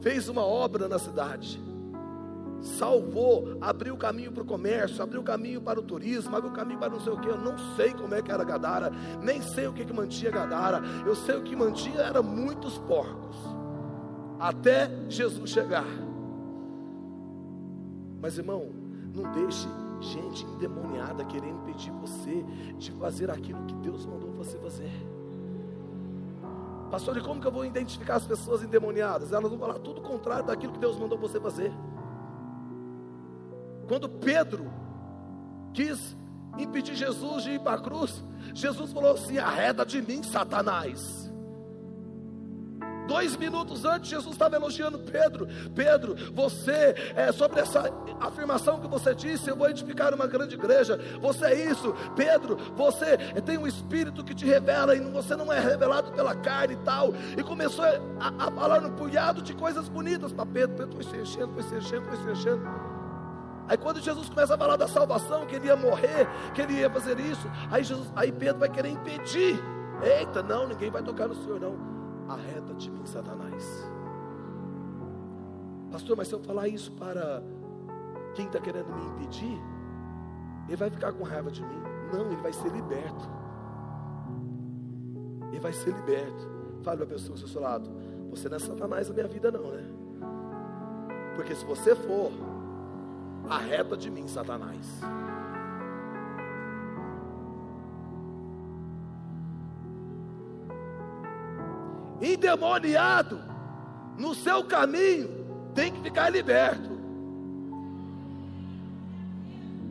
fez 0.00 0.28
uma 0.28 0.44
obra 0.44 0.88
na 0.88 0.98
cidade, 0.98 1.60
salvou, 2.62 3.56
abriu 3.60 3.94
o 3.94 3.98
caminho 3.98 4.32
para 4.32 4.42
o 4.42 4.46
comércio, 4.46 5.02
abriu 5.02 5.20
o 5.20 5.24
caminho 5.24 5.60
para 5.60 5.80
o 5.80 5.82
turismo, 5.82 6.36
abriu 6.36 6.52
o 6.52 6.54
caminho 6.54 6.78
para 6.78 6.90
não 6.90 7.00
sei 7.00 7.12
o 7.12 7.20
que. 7.20 7.28
Eu 7.28 7.38
não 7.38 7.56
sei 7.76 7.92
como 7.92 8.14
é 8.14 8.22
que 8.22 8.30
era 8.30 8.44
Gadara, 8.44 8.90
nem 9.22 9.40
sei 9.40 9.66
o 9.66 9.72
que, 9.72 9.84
que 9.84 9.92
mantinha 9.92 10.30
Gadara. 10.30 10.80
Eu 11.06 11.14
sei 11.14 11.36
o 11.36 11.42
que 11.42 11.56
mantinha 11.56 12.00
era 12.00 12.22
muitos 12.22 12.78
porcos, 12.78 13.36
até 14.38 14.90
Jesus 15.08 15.50
chegar. 15.50 15.86
Mas 18.20 18.36
irmão, 18.36 18.68
não 19.14 19.32
deixe 19.32 19.66
gente 20.00 20.44
endemoniada 20.44 21.24
querendo 21.24 21.58
impedir 21.60 21.92
você 21.92 22.44
de 22.78 22.90
fazer 22.92 23.30
aquilo 23.30 23.64
que 23.64 23.74
Deus 23.76 24.06
mandou 24.06 24.30
você 24.32 24.58
fazer. 24.58 24.90
Pastor, 26.90 27.16
e 27.16 27.20
como 27.20 27.40
que 27.40 27.46
eu 27.46 27.52
vou 27.52 27.64
identificar 27.64 28.16
as 28.16 28.26
pessoas 28.26 28.62
endemoniadas? 28.62 29.32
Elas 29.32 29.50
vão 29.50 29.58
falar 29.58 29.78
tudo 29.78 30.00
contrário 30.00 30.44
daquilo 30.44 30.72
que 30.72 30.78
Deus 30.78 30.98
mandou 30.98 31.16
você 31.16 31.38
fazer. 31.40 31.72
Quando 33.86 34.08
Pedro 34.08 34.70
quis 35.72 36.16
impedir 36.58 36.94
Jesus 36.94 37.44
de 37.44 37.50
ir 37.52 37.60
para 37.60 37.76
a 37.76 37.80
cruz, 37.80 38.24
Jesus 38.54 38.92
falou 38.92 39.12
assim: 39.12 39.38
arreda 39.38 39.86
de 39.86 40.02
mim, 40.02 40.22
Satanás. 40.22 41.19
Dois 43.10 43.36
minutos 43.36 43.84
antes, 43.84 44.08
Jesus 44.08 44.34
estava 44.34 44.54
elogiando 44.54 44.96
Pedro. 44.96 45.48
Pedro, 45.74 46.14
você, 46.32 46.94
é, 47.16 47.32
sobre 47.32 47.58
essa 47.58 47.92
afirmação 48.20 48.78
que 48.78 48.86
você 48.86 49.12
disse, 49.12 49.50
eu 49.50 49.56
vou 49.56 49.68
edificar 49.68 50.14
uma 50.14 50.28
grande 50.28 50.54
igreja. 50.54 50.96
Você 51.20 51.44
é 51.46 51.70
isso. 51.72 51.92
Pedro, 52.14 52.56
você 52.76 53.16
tem 53.44 53.58
um 53.58 53.66
Espírito 53.66 54.22
que 54.22 54.32
te 54.32 54.46
revela 54.46 54.94
e 54.94 55.00
você 55.00 55.34
não 55.34 55.52
é 55.52 55.58
revelado 55.58 56.12
pela 56.12 56.36
carne 56.36 56.74
e 56.74 56.76
tal. 56.84 57.12
E 57.36 57.42
começou 57.42 57.84
a, 57.84 58.46
a 58.46 58.50
falar 58.52 58.84
um 58.84 58.92
punhado 58.92 59.42
de 59.42 59.54
coisas 59.54 59.88
bonitas 59.88 60.32
para 60.32 60.46
Pedro. 60.46 60.76
Pedro 60.76 60.94
foi 60.94 61.02
se 61.02 61.16
enchendo, 61.16 61.52
foi 61.52 61.64
se 61.64 61.74
enchendo, 61.74 62.06
foi 62.06 62.16
se 62.16 62.30
enchendo. 62.30 62.62
Aí 63.66 63.76
quando 63.76 64.00
Jesus 64.00 64.28
começa 64.28 64.54
a 64.54 64.58
falar 64.58 64.76
da 64.76 64.86
salvação, 64.86 65.46
que 65.46 65.56
ele 65.56 65.66
ia 65.66 65.76
morrer, 65.76 66.28
que 66.54 66.62
ele 66.62 66.74
ia 66.74 66.88
fazer 66.88 67.18
isso, 67.18 67.50
aí, 67.72 67.82
Jesus, 67.82 68.08
aí 68.14 68.30
Pedro 68.30 68.60
vai 68.60 68.68
querer 68.68 68.90
impedir. 68.90 69.60
Eita, 70.00 70.44
não, 70.44 70.68
ninguém 70.68 70.92
vai 70.92 71.02
tocar 71.02 71.26
no 71.26 71.34
Senhor, 71.34 71.58
não. 71.58 71.99
Arreta 72.30 72.72
de 72.74 72.88
mim, 72.90 73.04
Satanás. 73.04 73.84
Pastor, 75.90 76.16
mas 76.16 76.28
se 76.28 76.34
eu 76.34 76.38
falar 76.38 76.68
isso 76.68 76.92
para 76.92 77.42
quem 78.36 78.46
está 78.46 78.60
querendo 78.60 78.86
me 78.94 79.04
impedir, 79.06 79.60
ele 80.68 80.76
vai 80.76 80.88
ficar 80.88 81.12
com 81.12 81.24
raiva 81.24 81.50
de 81.50 81.60
mim. 81.60 81.82
Não, 82.12 82.26
ele 82.26 82.36
vai 82.36 82.52
ser 82.52 82.70
liberto. 82.70 83.28
Ele 85.48 85.58
vai 85.58 85.72
ser 85.72 85.92
liberto. 85.92 86.48
Fale 86.84 86.98
para 86.98 87.06
a 87.06 87.08
pessoa 87.08 87.36
do 87.36 87.48
seu 87.48 87.60
lado: 87.60 87.90
Você 88.30 88.48
não 88.48 88.56
é 88.56 88.60
Satanás 88.60 89.08
na 89.08 89.14
minha 89.14 89.26
vida, 89.26 89.50
não, 89.50 89.72
né? 89.72 89.84
Porque 91.34 91.56
se 91.56 91.64
você 91.64 91.96
for, 91.96 92.30
arreta 93.48 93.96
de 93.96 94.08
mim, 94.08 94.28
Satanás. 94.28 95.00
Endemoniado 102.20 103.40
no 104.18 104.34
seu 104.34 104.62
caminho 104.64 105.28
tem 105.74 105.92
que 105.92 106.00
ficar 106.02 106.28
liberto. 106.30 106.90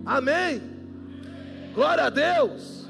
Amém. 0.05 0.61
Glória 1.73 2.05
a 2.05 2.09
Deus. 2.09 2.87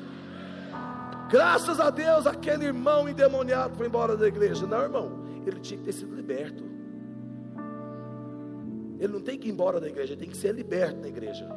Graças 1.30 1.80
a 1.80 1.90
Deus, 1.90 2.26
aquele 2.26 2.66
irmão 2.66 3.08
endemoniado 3.08 3.76
foi 3.76 3.88
embora 3.88 4.18
da 4.18 4.28
igreja. 4.28 4.66
Não, 4.66 4.82
irmão, 4.82 5.20
ele 5.46 5.60
tinha 5.60 5.78
que 5.78 5.86
ter 5.86 5.92
sido 5.92 6.16
liberto. 6.16 6.64
Ele 9.00 9.14
não 9.14 9.22
tem 9.22 9.38
que 9.38 9.48
ir 9.48 9.52
embora 9.52 9.80
da 9.80 9.88
igreja, 9.88 10.14
ele 10.14 10.20
tem 10.20 10.30
que 10.30 10.38
ser 10.38 10.54
liberto 10.54 11.00
da 11.02 11.08
igreja. 11.08 11.48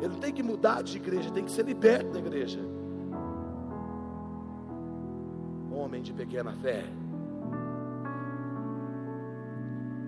Ele 0.00 0.08
não 0.08 0.20
tem 0.20 0.32
que 0.32 0.42
mudar 0.42 0.82
de 0.82 0.96
igreja, 0.96 1.30
tem 1.30 1.44
que 1.44 1.50
ser 1.50 1.64
liberto 1.64 2.10
da 2.10 2.18
igreja. 2.18 2.60
Homem 5.92 6.00
de 6.00 6.14
pequena 6.14 6.54
fé. 6.54 6.86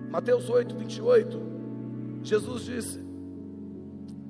Mateus 0.09 0.49
8, 0.49 0.75
28. 0.75 1.41
Jesus 2.23 2.63
disse: 2.63 3.05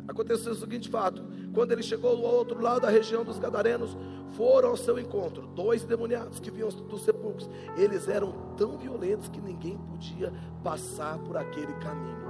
Aconteceu 0.05 0.51
o 0.51 0.55
seguinte 0.55 0.89
fato: 0.89 1.23
quando 1.53 1.71
ele 1.71 1.81
chegou 1.81 2.09
ao 2.11 2.21
outro 2.21 2.61
lado 2.61 2.81
da 2.81 2.89
região 2.89 3.23
dos 3.23 3.39
Gadarenos, 3.39 3.95
foram 4.31 4.71
ao 4.71 4.75
seu 4.75 4.99
encontro 4.99 5.47
dois 5.47 5.85
demoniados 5.85 6.41
que 6.41 6.51
vinham 6.51 6.67
dos 6.67 7.05
sepulcros. 7.05 7.49
Eles 7.77 8.09
eram 8.09 8.33
tão 8.57 8.77
violentos 8.77 9.29
que 9.29 9.39
ninguém 9.39 9.77
podia 9.77 10.33
passar 10.61 11.17
por 11.19 11.37
aquele 11.37 11.71
caminho. 11.75 12.25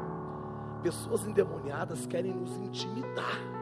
Pessoas 0.83 1.25
endemoniadas 1.25 2.05
querem 2.05 2.31
nos 2.31 2.55
intimidar. 2.57 3.54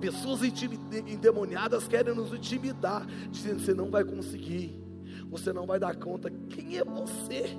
Pessoas 0.00 0.40
endemoniadas 0.42 1.88
querem 1.88 2.14
nos 2.14 2.32
intimidar, 2.32 3.06
dizendo: 3.30 3.60
você 3.60 3.74
não 3.74 3.90
vai 3.90 4.04
conseguir, 4.04 4.80
você 5.28 5.52
não 5.52 5.66
vai 5.66 5.78
dar 5.78 5.96
conta. 5.96 6.30
Quem 6.30 6.78
é 6.78 6.84
você? 6.84 7.56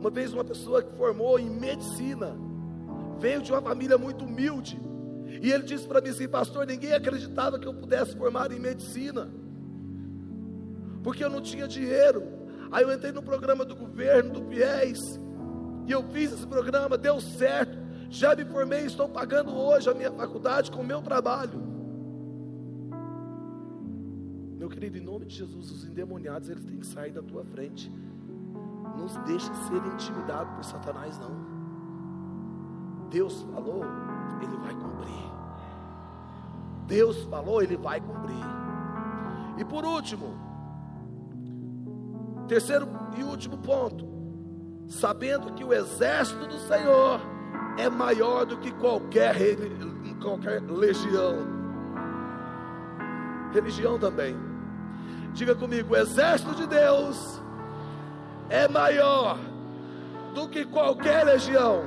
Uma 0.00 0.10
vez, 0.10 0.32
uma 0.32 0.44
pessoa 0.44 0.82
que 0.82 0.96
formou 0.96 1.38
em 1.38 1.50
medicina, 1.50 2.34
veio 3.18 3.42
de 3.42 3.52
uma 3.52 3.60
família 3.60 3.98
muito 3.98 4.24
humilde. 4.24 4.80
E 5.42 5.52
ele 5.52 5.62
disse 5.62 5.86
para 5.86 6.00
mim 6.00 6.08
assim, 6.08 6.26
pastor, 6.26 6.66
ninguém 6.66 6.92
acreditava 6.92 7.58
que 7.58 7.68
eu 7.68 7.74
pudesse 7.74 8.16
formar 8.16 8.50
em 8.50 8.58
medicina, 8.58 9.30
porque 11.02 11.22
eu 11.22 11.30
não 11.30 11.40
tinha 11.40 11.68
dinheiro. 11.68 12.26
Aí 12.72 12.82
eu 12.82 12.92
entrei 12.92 13.12
no 13.12 13.22
programa 13.22 13.64
do 13.64 13.76
governo, 13.76 14.32
do 14.32 14.42
PIES, 14.42 15.20
e 15.86 15.92
eu 15.92 16.02
fiz 16.10 16.32
esse 16.32 16.46
programa, 16.46 16.96
deu 16.96 17.20
certo. 17.20 17.78
Já 18.10 18.34
me 18.34 18.44
formei, 18.44 18.86
estou 18.86 19.08
pagando 19.08 19.56
hoje 19.56 19.88
a 19.88 19.94
minha 19.94 20.10
faculdade 20.10 20.68
com 20.68 20.80
o 20.80 20.84
meu 20.84 21.00
trabalho. 21.00 21.62
Meu 24.58 24.68
querido, 24.68 24.98
em 24.98 25.00
nome 25.00 25.26
de 25.26 25.36
Jesus, 25.36 25.70
os 25.70 25.84
endemoniados 25.84 26.48
eles 26.48 26.64
têm 26.64 26.80
que 26.80 26.86
sair 26.86 27.12
da 27.12 27.22
tua 27.22 27.44
frente. 27.44 27.88
Não 28.98 29.06
deixe 29.24 29.46
ser 29.46 29.86
intimidado 29.94 30.52
por 30.56 30.64
Satanás, 30.64 31.16
não. 31.20 31.30
Deus 33.08 33.42
falou, 33.42 33.84
Ele 34.42 34.56
vai 34.56 34.74
cumprir. 34.74 35.32
Deus 36.88 37.22
falou, 37.26 37.62
Ele 37.62 37.76
vai 37.76 38.00
cumprir. 38.00 38.44
E 39.56 39.64
por 39.64 39.84
último, 39.84 40.34
terceiro 42.48 42.88
e 43.16 43.22
último 43.22 43.56
ponto, 43.58 44.04
sabendo 44.88 45.54
que 45.54 45.62
o 45.62 45.72
exército 45.72 46.48
do 46.48 46.58
Senhor 46.58 47.20
é 47.78 47.88
maior 47.88 48.44
do 48.44 48.56
que 48.58 48.70
qualquer, 48.72 49.36
qualquer 50.20 50.62
legião. 50.62 51.60
Religião 53.52 53.98
também. 53.98 54.36
Diga 55.32 55.54
comigo: 55.54 55.94
o 55.94 55.96
exército 55.96 56.54
de 56.54 56.66
Deus 56.66 57.40
é 58.48 58.68
maior 58.68 59.38
do 60.34 60.48
que 60.48 60.64
qualquer 60.64 61.24
legião. 61.24 61.84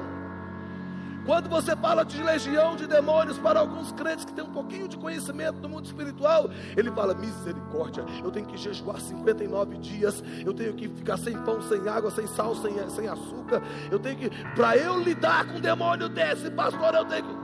Quando 1.26 1.50
você 1.50 1.76
fala 1.76 2.04
de 2.04 2.22
legião 2.22 2.76
de 2.76 2.86
demônios 2.86 3.38
para 3.38 3.60
alguns 3.60 3.92
crentes 3.94 4.26
que 4.26 4.34
têm 4.34 4.44
um 4.44 4.52
pouquinho 4.52 4.88
de 4.88 4.98
conhecimento 4.98 5.60
do 5.60 5.70
mundo 5.70 5.86
espiritual, 5.86 6.50
ele 6.76 6.92
fala: 6.92 7.14
misericórdia, 7.14 8.04
eu 8.24 8.30
tenho 8.30 8.46
que 8.46 8.58
jejuar 8.58 9.00
59 9.00 9.78
dias, 9.78 10.24
eu 10.46 10.54
tenho 10.54 10.74
que 10.74 10.90
ficar 10.90 11.18
sem 11.18 11.38
pão, 11.44 11.62
sem 11.62 11.88
água, 11.88 12.12
sem 12.12 12.28
sal, 12.28 12.56
sem, 12.56 12.90
sem 12.90 13.08
açúcar, 13.08 13.62
eu 13.90 14.00
tenho 14.00 14.18
que, 14.18 14.30
para 14.56 14.78
eu 14.78 15.00
lidar 15.00 15.48
com 15.48 15.58
um 15.58 15.62
demônio 15.62 16.10
desse, 16.10 16.52
pastor, 16.52 16.94
eu 16.94 17.06
tenho 17.06 17.24
que. 17.24 17.44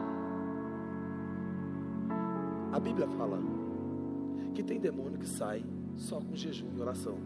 A 2.74 2.80
Bíblia 2.80 3.08
fala 3.18 3.40
que 4.54 4.62
tem 4.62 4.80
demônio 4.80 5.18
que 5.18 5.28
sai 5.28 5.64
só 5.96 6.20
com 6.20 6.36
jejum 6.36 6.68
e 6.76 6.82
oração. 6.82 7.18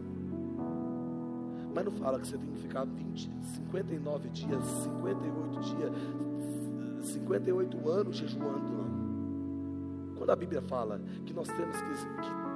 Mas 1.74 1.84
não 1.84 1.92
fala 1.92 2.20
que 2.20 2.28
você 2.28 2.38
tem 2.38 2.48
que 2.52 2.60
ficar 2.60 2.84
20, 2.84 3.30
59 3.56 4.28
dias, 4.28 4.64
58 4.64 5.60
dias, 5.60 5.92
58 7.04 7.88
anos 7.88 8.16
jejuando, 8.16 8.68
não. 8.68 8.84
Quando 10.16 10.30
a 10.30 10.36
Bíblia 10.36 10.62
fala 10.62 11.00
que 11.26 11.34
nós 11.34 11.48
temos 11.48 11.76
que, 11.80 11.90
que, 11.90 11.98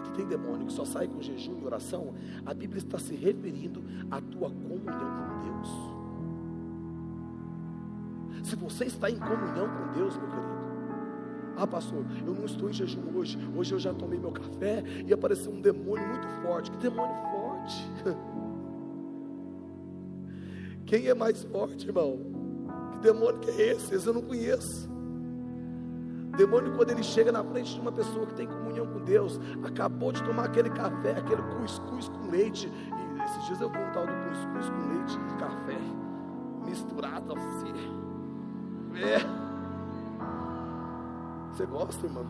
que 0.04 0.12
tem 0.16 0.26
demônio 0.26 0.66
que 0.66 0.72
só 0.72 0.84
sai 0.84 1.08
com 1.08 1.20
jejum 1.20 1.58
e 1.60 1.64
oração, 1.64 2.14
a 2.46 2.54
Bíblia 2.54 2.78
está 2.78 2.98
se 2.98 3.14
referindo 3.14 3.82
à 4.10 4.20
tua 4.20 4.50
comunhão 4.50 4.86
com 4.86 5.44
Deus. 5.44 5.98
Se 8.48 8.56
você 8.56 8.84
está 8.84 9.10
em 9.10 9.18
comunhão 9.18 9.68
com 9.68 9.98
Deus, 9.98 10.16
meu 10.16 10.28
querido, 10.28 10.58
ah, 11.58 11.66
pastor, 11.66 12.06
eu 12.24 12.32
não 12.32 12.44
estou 12.44 12.70
em 12.70 12.72
jejum 12.72 13.16
hoje. 13.16 13.36
Hoje 13.56 13.74
eu 13.74 13.80
já 13.80 13.92
tomei 13.92 14.16
meu 14.16 14.30
café 14.30 14.84
e 15.04 15.12
apareceu 15.12 15.50
um 15.50 15.60
demônio 15.60 16.06
muito 16.06 16.28
forte. 16.40 16.70
Que 16.70 16.76
demônio 16.76 17.16
forte? 17.32 17.84
Quem 20.86 21.08
é 21.08 21.14
mais 21.14 21.42
forte, 21.42 21.84
irmão? 21.84 22.37
Que 22.98 23.02
demônio 23.02 23.38
que 23.38 23.50
é 23.50 23.72
esse? 23.72 23.94
Esse 23.94 24.06
eu 24.08 24.14
não 24.14 24.22
conheço. 24.22 24.88
Demônio, 26.36 26.74
quando 26.76 26.90
ele 26.90 27.02
chega 27.02 27.30
na 27.30 27.44
frente 27.44 27.74
de 27.74 27.80
uma 27.80 27.92
pessoa 27.92 28.26
que 28.26 28.34
tem 28.34 28.46
comunhão 28.46 28.86
com 28.86 29.00
Deus, 29.00 29.40
acabou 29.64 30.12
de 30.12 30.22
tomar 30.24 30.44
aquele 30.44 30.70
café, 30.70 31.12
aquele 31.12 31.42
cuscuz 31.42 32.08
com 32.08 32.30
leite. 32.30 32.68
E 32.68 33.22
esses 33.22 33.46
dias 33.46 33.60
eu 33.60 33.70
vi 33.70 33.78
um 33.78 33.92
tal 33.92 34.06
do 34.06 34.12
cuscuz 34.12 34.68
com 34.68 34.88
leite 34.88 35.14
e 35.14 35.38
café 35.38 35.78
misturado 36.68 37.32
assim. 37.32 37.72
É. 38.96 39.18
Você 41.52 41.66
gosta, 41.66 42.06
irmão? 42.06 42.26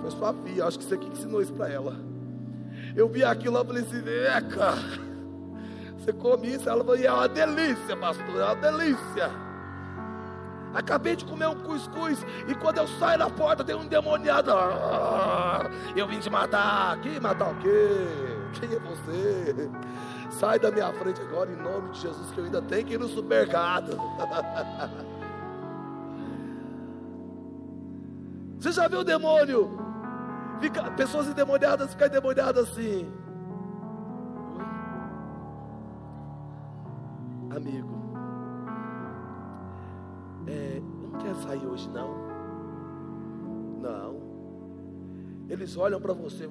Foi 0.00 0.10
sua 0.10 0.32
filha, 0.32 0.64
acho 0.66 0.78
que 0.78 0.84
você 0.84 0.96
que 0.96 1.08
ensinou 1.08 1.42
isso 1.42 1.52
para 1.52 1.68
ela. 1.68 1.96
Eu 2.94 3.08
vi 3.08 3.24
aquilo 3.24 3.54
lá 3.54 3.62
e 3.62 3.66
falei 3.66 3.82
assim, 3.82 4.02
é. 4.08 5.13
Você 6.04 6.12
come 6.12 6.48
isso? 6.48 6.68
Ela 6.68 6.84
falou, 6.84 7.02
é 7.02 7.10
uma 7.10 7.26
delícia, 7.26 7.96
pastor, 7.96 8.36
é 8.36 8.44
uma 8.44 8.56
delícia. 8.56 9.30
Acabei 10.74 11.16
de 11.16 11.24
comer 11.24 11.46
um 11.46 11.54
cuscuz 11.54 12.22
e 12.46 12.54
quando 12.56 12.76
eu 12.78 12.86
saio 12.86 13.18
da 13.18 13.30
porta 13.30 13.64
tem 13.64 13.74
um 13.74 13.86
demoniado. 13.86 14.50
Ah, 14.52 15.70
eu 15.96 16.06
vim 16.06 16.18
te 16.18 16.28
matar. 16.28 17.00
Que 17.00 17.18
matar 17.18 17.52
o 17.52 17.54
quê? 17.56 18.06
Quem 18.52 18.68
é 18.74 18.78
você? 18.80 19.70
Sai 20.30 20.58
da 20.58 20.70
minha 20.70 20.92
frente 20.92 21.22
agora 21.22 21.50
em 21.50 21.56
nome 21.56 21.88
de 21.90 22.00
Jesus 22.00 22.30
que 22.32 22.38
eu 22.38 22.44
ainda 22.44 22.60
tenho 22.60 22.84
que 22.84 22.94
ir 22.94 22.98
no 22.98 23.08
supermercado. 23.08 23.96
Você 28.58 28.72
já 28.72 28.88
viu 28.88 29.00
o 29.00 29.04
demônio 29.04 29.78
Fica, 30.60 30.82
pessoas 30.92 31.28
endemoniadas 31.28 31.90
ficam 31.92 32.06
endemoniadas 32.06 32.70
assim. 32.70 33.06
Amigo, 37.54 37.88
é, 40.48 40.82
não 41.00 41.20
quer 41.20 41.34
sair 41.36 41.64
hoje 41.64 41.88
não? 41.88 42.08
Não. 43.80 44.24
Eles 45.48 45.76
olham 45.76 46.00
para 46.00 46.12
você 46.14 46.50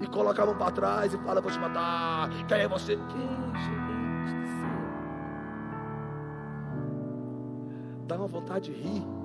e 0.00 0.06
colocam 0.08 0.44
a 0.44 0.46
mão 0.48 0.56
para 0.56 0.72
trás 0.72 1.14
e 1.14 1.18
falam: 1.18 1.40
Vou 1.40 1.52
te 1.52 1.58
matar. 1.60 2.28
Quem 2.48 2.58
é 2.58 2.66
você? 2.66 2.96
Quem, 2.96 3.52
gente? 3.62 4.44
Dá 8.08 8.16
uma 8.16 8.26
vontade 8.26 8.72
de 8.72 8.80
rir. 8.80 9.23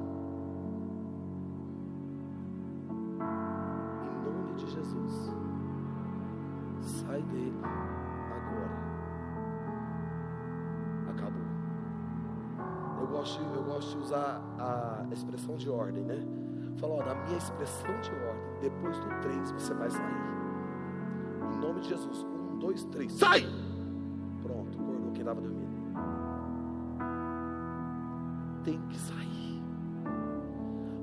Usar 14.09 14.41
a 14.57 15.05
expressão 15.13 15.55
de 15.55 15.69
ordem, 15.69 16.03
né? 16.03 16.17
Falou, 16.77 17.03
da 17.03 17.13
minha 17.13 17.37
expressão 17.37 18.01
de 18.01 18.11
ordem, 18.11 18.59
depois 18.61 18.97
do 18.97 19.09
três 19.21 19.51
você 19.51 19.73
vai 19.73 19.89
sair. 19.91 20.29
Em 21.53 21.59
nome 21.59 21.81
de 21.81 21.89
Jesus. 21.89 22.23
Um, 22.23 22.57
dois, 22.57 22.83
três. 22.85 23.11
Sai! 23.13 23.45
Pronto, 24.41 24.79
acordou 24.79 25.11
quem 25.11 25.21
estava 25.21 25.41
dormindo. 25.41 25.69
Tem 28.63 28.81
que 28.87 28.97
sair. 28.97 29.61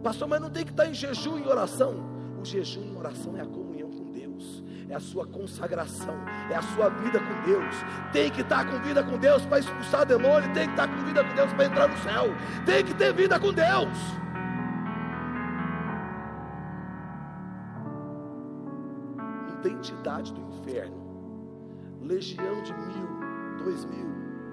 Pastor, 0.02 0.28
mas 0.28 0.40
não 0.40 0.50
tem 0.50 0.64
que 0.64 0.70
estar 0.70 0.86
em 0.86 0.94
jejum 0.94 1.38
e 1.38 1.46
oração 1.46 2.16
jejum 2.46 2.92
e 2.92 2.96
oração 2.96 3.36
é 3.36 3.40
a 3.40 3.46
comunhão 3.46 3.90
com 3.90 4.12
Deus, 4.12 4.62
é 4.88 4.94
a 4.94 5.00
sua 5.00 5.26
consagração, 5.26 6.14
é 6.50 6.54
a 6.54 6.62
sua 6.62 6.88
vida 6.88 7.18
com 7.18 7.50
Deus. 7.50 7.74
Tem 8.12 8.30
que 8.30 8.40
estar 8.40 8.64
com 8.70 8.78
vida 8.78 9.02
com 9.02 9.18
Deus 9.18 9.44
para 9.46 9.58
expulsar 9.58 10.06
demônio, 10.06 10.52
tem 10.52 10.66
que 10.66 10.72
estar 10.72 10.88
com 10.88 11.04
vida 11.04 11.24
com 11.24 11.34
Deus 11.34 11.52
para 11.52 11.64
entrar 11.66 11.88
no 11.88 11.96
céu, 11.98 12.26
tem 12.64 12.84
que 12.84 12.94
ter 12.94 13.12
vida 13.12 13.38
com 13.38 13.52
Deus. 13.52 13.98
Identidade 19.60 20.32
do 20.32 20.40
inferno, 20.40 20.96
legião 22.00 22.62
de 22.62 22.72
mil, 22.72 23.64
dois 23.64 23.84
mil, 23.84 24.06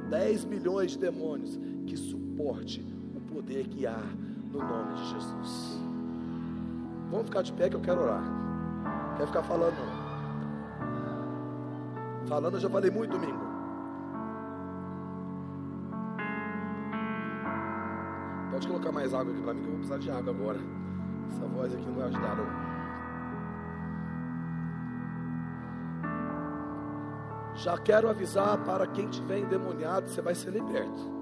dez 0.10 0.44
milhões 0.44 0.92
de 0.92 1.00
demônios 1.00 1.60
que 1.86 1.96
suporte 1.96 2.82
o 3.16 3.22
poder 3.34 3.68
que 3.68 3.86
há 3.86 4.02
no 4.52 4.60
nome 4.60 4.94
de 4.96 5.10
Jesus. 5.12 5.80
Vamos 7.12 7.28
ficar 7.28 7.44
de 7.44 7.54
pé 7.54 7.70
que 7.70 7.76
eu 7.76 7.82
quero 7.82 8.02
orar. 8.02 8.24
Não 8.24 9.14
quero 9.16 9.28
ficar 9.28 9.44
falando 9.44 9.76
não. 9.76 9.93
Falando 12.34 12.56
eu 12.56 12.62
já 12.62 12.68
falei 12.68 12.90
muito 12.90 13.12
domingo. 13.12 13.46
Pode 18.50 18.68
colocar 18.68 18.92
mais 18.92 19.14
água 19.14 19.32
aqui 19.32 19.44
para 19.44 19.54
mim 19.54 19.62
que 19.62 19.68
eu 19.68 19.72
vou 19.74 19.80
precisar 19.82 20.00
de 20.00 20.10
água 20.10 20.34
agora. 20.34 20.60
Essa 21.30 21.46
voz 21.46 21.76
aqui 21.76 21.86
não 21.86 21.94
vai 21.94 22.08
ajudar 22.08 22.36
não. 22.36 22.48
Já 27.54 27.78
quero 27.78 28.10
avisar 28.10 28.58
para 28.66 28.88
quem 28.88 29.08
tiver 29.10 29.38
endemoniado, 29.38 30.10
você 30.10 30.20
vai 30.20 30.34
ser 30.34 30.50
liberto. 30.50 31.14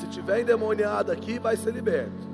Se 0.00 0.08
tiver 0.08 0.40
endemoniado 0.40 1.12
aqui, 1.12 1.38
vai 1.38 1.56
ser 1.56 1.72
liberto. 1.72 2.33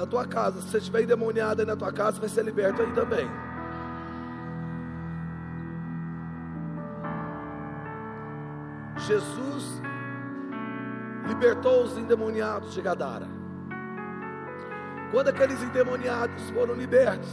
Na 0.00 0.06
tua 0.06 0.26
casa. 0.26 0.60
Se 0.62 0.68
você 0.68 0.78
estiver 0.78 1.02
endemoniado 1.02 1.60
aí 1.60 1.66
na 1.66 1.76
tua 1.76 1.92
casa, 1.92 2.18
vai 2.18 2.28
ser 2.28 2.42
liberto 2.42 2.80
aí 2.80 2.92
também. 2.92 3.30
Jesus 9.06 9.82
libertou 11.26 11.84
os 11.84 11.98
endemoniados 11.98 12.72
de 12.72 12.80
Gadara. 12.80 13.28
Quando 15.10 15.28
aqueles 15.28 15.62
endemoniados 15.62 16.50
foram 16.50 16.74
libertos, 16.74 17.30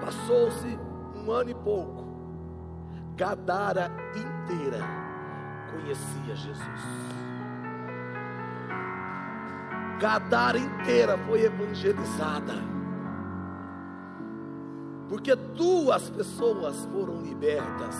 passou-se 0.00 0.78
um 1.16 1.30
ano 1.30 1.50
e 1.50 1.54
pouco, 1.54 2.04
Gadara 3.16 3.90
inteira 4.14 4.78
conhecia 5.70 6.36
Jesus. 6.36 7.33
Gadara 10.04 10.58
inteira 10.58 11.16
foi 11.16 11.44
evangelizada. 11.46 12.52
Porque 15.08 15.34
duas 15.34 16.10
pessoas 16.10 16.84
foram 16.92 17.22
libertas. 17.22 17.96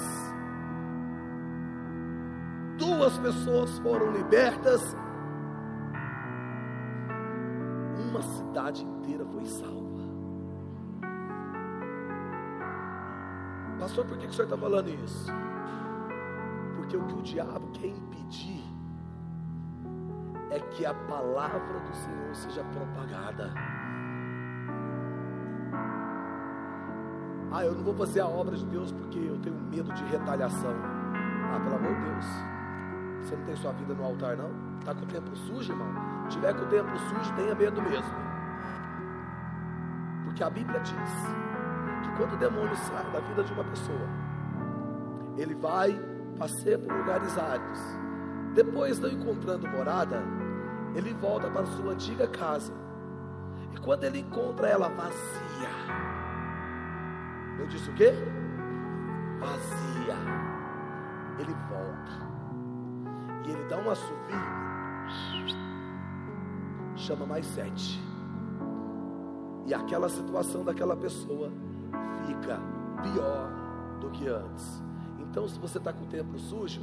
Duas 2.77 3.17
pessoas 3.17 3.79
foram 3.79 4.13
libertas. 4.13 4.95
Uma 8.11 8.21
cidade 8.21 8.85
inteira 8.85 9.25
foi 9.25 9.47
salva. 9.47 10.05
Pastor, 13.81 14.05
por 14.05 14.19
que, 14.19 14.27
o 14.27 14.31
senhor 14.31 14.45
está 14.45 14.59
falando 14.59 14.91
isso? 14.91 15.33
Porque 16.77 16.99
o 16.99 17.07
que 17.07 17.15
o 17.15 17.23
diabo 17.23 17.67
quer 17.73 17.87
impedir 17.87 18.74
é 20.55 20.61
que 20.61 20.87
a 20.87 20.95
palavra 20.95 21.81
do 21.81 21.95
Senhor 21.97 22.35
seja 22.35 22.63
propagada. 22.65 23.53
Ah, 27.51 27.65
eu 27.65 27.75
não 27.75 27.83
vou 27.83 27.95
fazer 27.95 28.21
a 28.21 28.29
obra 28.29 28.57
de 28.57 28.65
Deus 28.67 28.93
porque 28.93 29.19
eu 29.19 29.37
tenho 29.39 29.57
medo 29.57 29.93
de 29.93 30.05
retaliação. 30.05 30.75
Ah, 31.53 31.59
pelo 31.59 31.75
amor 31.75 31.93
de 31.97 32.03
Deus. 32.03 32.27
Você 33.21 33.37
não 33.37 33.45
tem 33.45 33.57
sua 33.57 33.73
vida 33.73 33.95
no 33.95 34.05
altar, 34.05 34.37
não? 34.37 34.51
Está 34.79 34.95
com 34.95 35.03
o 35.03 35.07
templo 35.07 35.37
sujo, 35.37 35.73
irmão? 35.73 35.89
Se 36.25 36.37
tiver 36.37 36.55
com 36.55 36.63
o 36.63 36.69
templo 36.69 36.99
sujo, 36.99 37.35
tenha 37.35 37.55
medo 37.55 37.83
mesmo. 37.83 38.15
Porque 40.25 40.45
a 40.45 40.51
Bíblia 40.51 40.81
diz 40.81 40.95
que 42.05 42.17
quando 42.17 42.35
o 42.35 42.37
demônio 42.37 42.77
sai 42.77 43.11
da 43.11 43.19
vida 43.21 43.43
de 43.43 43.53
uma 43.53 43.65
pessoa, 43.65 44.09
ele 45.37 45.55
vai 45.57 45.99
passear 46.39 46.79
por 46.79 46.93
lugares 46.93 47.37
áridos. 47.37 47.81
Depois, 48.55 49.01
não 49.01 49.11
encontrando 49.11 49.69
morada, 49.69 50.23
ele 50.95 51.13
volta 51.15 51.51
para 51.51 51.67
sua 51.67 51.93
antiga 51.93 52.27
casa. 52.29 52.73
E 53.73 53.81
quando 53.81 54.05
ele 54.05 54.21
encontra 54.21 54.69
ela 54.69 54.89
vazia, 54.89 55.69
eu 57.59 57.67
disse 57.67 57.91
o 57.91 57.95
quê? 57.95 58.13
Vazia. 59.41 60.15
Ele 61.39 61.55
volta. 61.69 62.25
E 63.45 63.51
ele 63.51 63.65
dá 63.69 63.79
um 63.79 63.91
assovio. 63.91 64.55
Chama 66.97 67.27
mais 67.27 67.47
sete. 67.47 68.01
E 69.67 69.75
aquela 69.75 70.09
situação 70.09 70.65
daquela 70.65 70.97
pessoa 70.97 71.51
fica 72.27 72.61
pior 73.03 73.51
do 74.01 74.11
que 74.11 74.29
antes. 74.29 74.83
Então, 75.19 75.49
se 75.49 75.59
você 75.59 75.79
está 75.79 75.93
com 75.93 76.05
o 76.05 76.07
templo 76.07 76.39
sujo, 76.39 76.81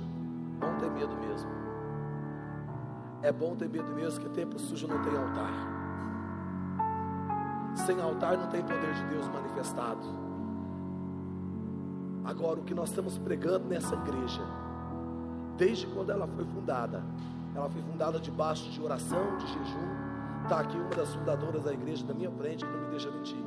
não 0.60 0.78
tem 0.78 0.90
medo 0.90 1.16
mesmo. 1.16 1.61
É 3.24 3.32
bom 3.32 3.56
ter 3.56 3.70
medo 3.70 3.92
mesmo 3.94 4.20
que 4.20 4.30
templo 4.30 4.58
sujo 4.58 4.88
não 4.88 5.02
tem 5.04 5.16
altar. 5.16 5.52
Sem 7.86 8.02
altar 8.02 8.38
não 8.38 8.48
tem 8.48 8.62
poder 8.62 8.94
de 8.94 9.04
Deus 9.06 9.28
manifestado. 9.28 10.02
Agora, 12.24 12.60
o 12.60 12.64
que 12.64 12.74
nós 12.74 12.90
estamos 12.90 13.18
pregando 13.18 13.68
nessa 13.68 13.94
igreja, 13.96 14.42
desde 15.56 15.86
quando 15.88 16.12
ela 16.12 16.28
foi 16.28 16.46
fundada, 16.46 17.04
ela 17.56 17.70
foi 17.70 17.82
fundada 17.82 18.20
debaixo 18.20 18.70
de 18.72 18.82
oração, 18.82 19.38
de 19.38 19.48
jejum. 19.48 20.12
Está 20.44 20.60
aqui 20.62 20.78
uma 20.78 20.90
das 20.90 21.14
fundadoras 21.14 21.64
da 21.64 21.74
igreja 21.74 22.06
na 22.08 22.14
minha 22.14 22.32
frente, 22.32 22.66
que 22.66 22.72
não 22.72 22.82
me 22.82 22.90
deixa 22.90 23.12
mentir. 23.12 23.38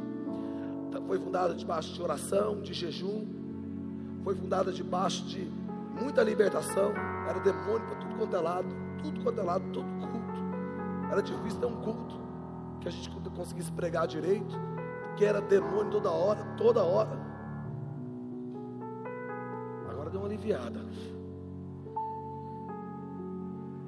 Foi 1.07 1.18
fundada 1.18 1.55
debaixo 1.55 1.93
de 1.93 2.01
oração, 2.01 2.61
de 2.61 2.72
jejum. 2.72 3.27
Foi 4.22 4.35
fundada 4.35 4.72
debaixo 4.72 5.25
de 5.25 5.51
muita 6.01 6.22
libertação. 6.22 6.92
Era 7.28 7.40
demônio 7.40 7.86
para 7.86 7.97
tudo 7.97 8.16
quanto 8.16 8.36
é 8.36 8.40
lado 8.40 8.84
tudo 9.05 9.22
quanto 9.22 9.38
é 9.38 9.42
lado, 9.42 9.64
todo 9.72 9.84
culto. 10.01 11.11
Era 11.11 11.22
difícil 11.22 11.61
ter 11.61 11.66
um 11.66 11.76
culto 11.82 12.18
que 12.80 12.88
a 12.88 12.90
gente 12.90 13.11
conseguisse 13.30 13.70
pregar 13.70 14.07
direito, 14.07 14.57
que 15.16 15.24
era 15.24 15.40
demônio 15.40 15.90
toda 15.90 16.11
hora, 16.11 16.42
toda 16.57 16.82
hora. 16.82 17.18
Agora 19.90 20.11
deu 20.11 20.20
uma 20.20 20.26
aliviada. 20.26 20.80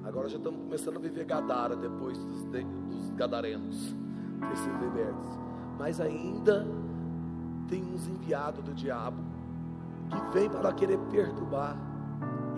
Agora 0.05 0.29
já 0.29 0.37
estamos 0.37 0.61
começando 0.61 0.97
a 0.97 1.01
viver 1.01 1.25
Gadara 1.25 1.75
depois 1.75 2.17
dos, 2.19 2.43
dos 2.45 3.11
gadarenos 3.17 3.95
sido 4.57 4.79
libertos. 4.79 5.39
Mas 5.79 6.01
ainda 6.01 6.65
tem 7.69 7.83
uns 7.83 8.07
enviados 8.07 8.63
do 8.63 8.73
diabo 8.73 9.23
que 10.09 10.33
vem 10.33 10.49
para 10.49 10.73
querer 10.73 10.99
perturbar 11.11 11.77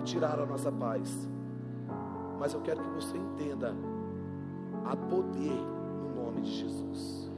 tirar 0.09 0.39
a 0.39 0.47
nossa 0.47 0.73
paz. 0.73 1.29
Mas 2.39 2.55
eu 2.55 2.61
quero 2.61 2.83
que 2.83 2.91
você 2.91 3.17
entenda 3.17 3.75
há 4.85 4.97
poder 4.97 5.53
no 5.53 6.25
nome 6.25 6.43
de 6.43 6.51
Jesus. 6.51 7.31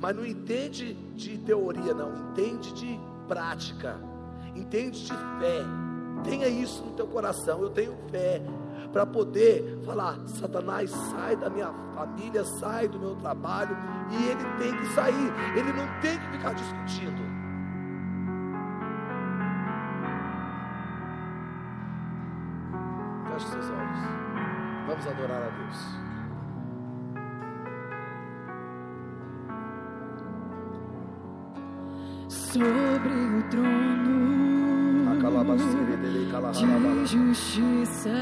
Mas 0.00 0.14
não 0.14 0.26
entende 0.26 0.94
de 1.14 1.38
teoria, 1.38 1.94
não, 1.94 2.30
entende 2.30 2.72
de 2.74 3.00
prática, 3.26 3.98
entende 4.54 5.04
de 5.04 5.12
fé. 5.12 5.64
Tenha 6.22 6.48
isso 6.48 6.84
no 6.84 6.92
teu 6.92 7.06
coração. 7.06 7.62
Eu 7.62 7.70
tenho 7.70 7.96
fé 8.10 8.42
para 8.92 9.06
poder 9.06 9.80
falar: 9.84 10.18
Satanás, 10.26 10.90
sai 10.90 11.36
da 11.36 11.48
minha 11.48 11.72
família, 11.94 12.44
sai 12.44 12.88
do 12.88 12.98
meu 12.98 13.14
trabalho, 13.16 13.76
e 14.10 14.24
ele 14.26 14.44
tem 14.58 14.76
que 14.76 14.86
sair, 14.94 15.32
ele 15.56 15.72
não 15.72 16.00
tem 16.00 16.18
que 16.18 16.30
ficar 16.32 16.54
discutindo. 16.54 17.35
Vamos 25.06 25.18
adorar 25.18 25.42
a 25.42 25.50
Deus. 25.50 25.76
sobre 32.28 33.12
o 33.12 33.42
trono 33.50 33.76
de 36.52 37.06
justiça. 37.06 38.16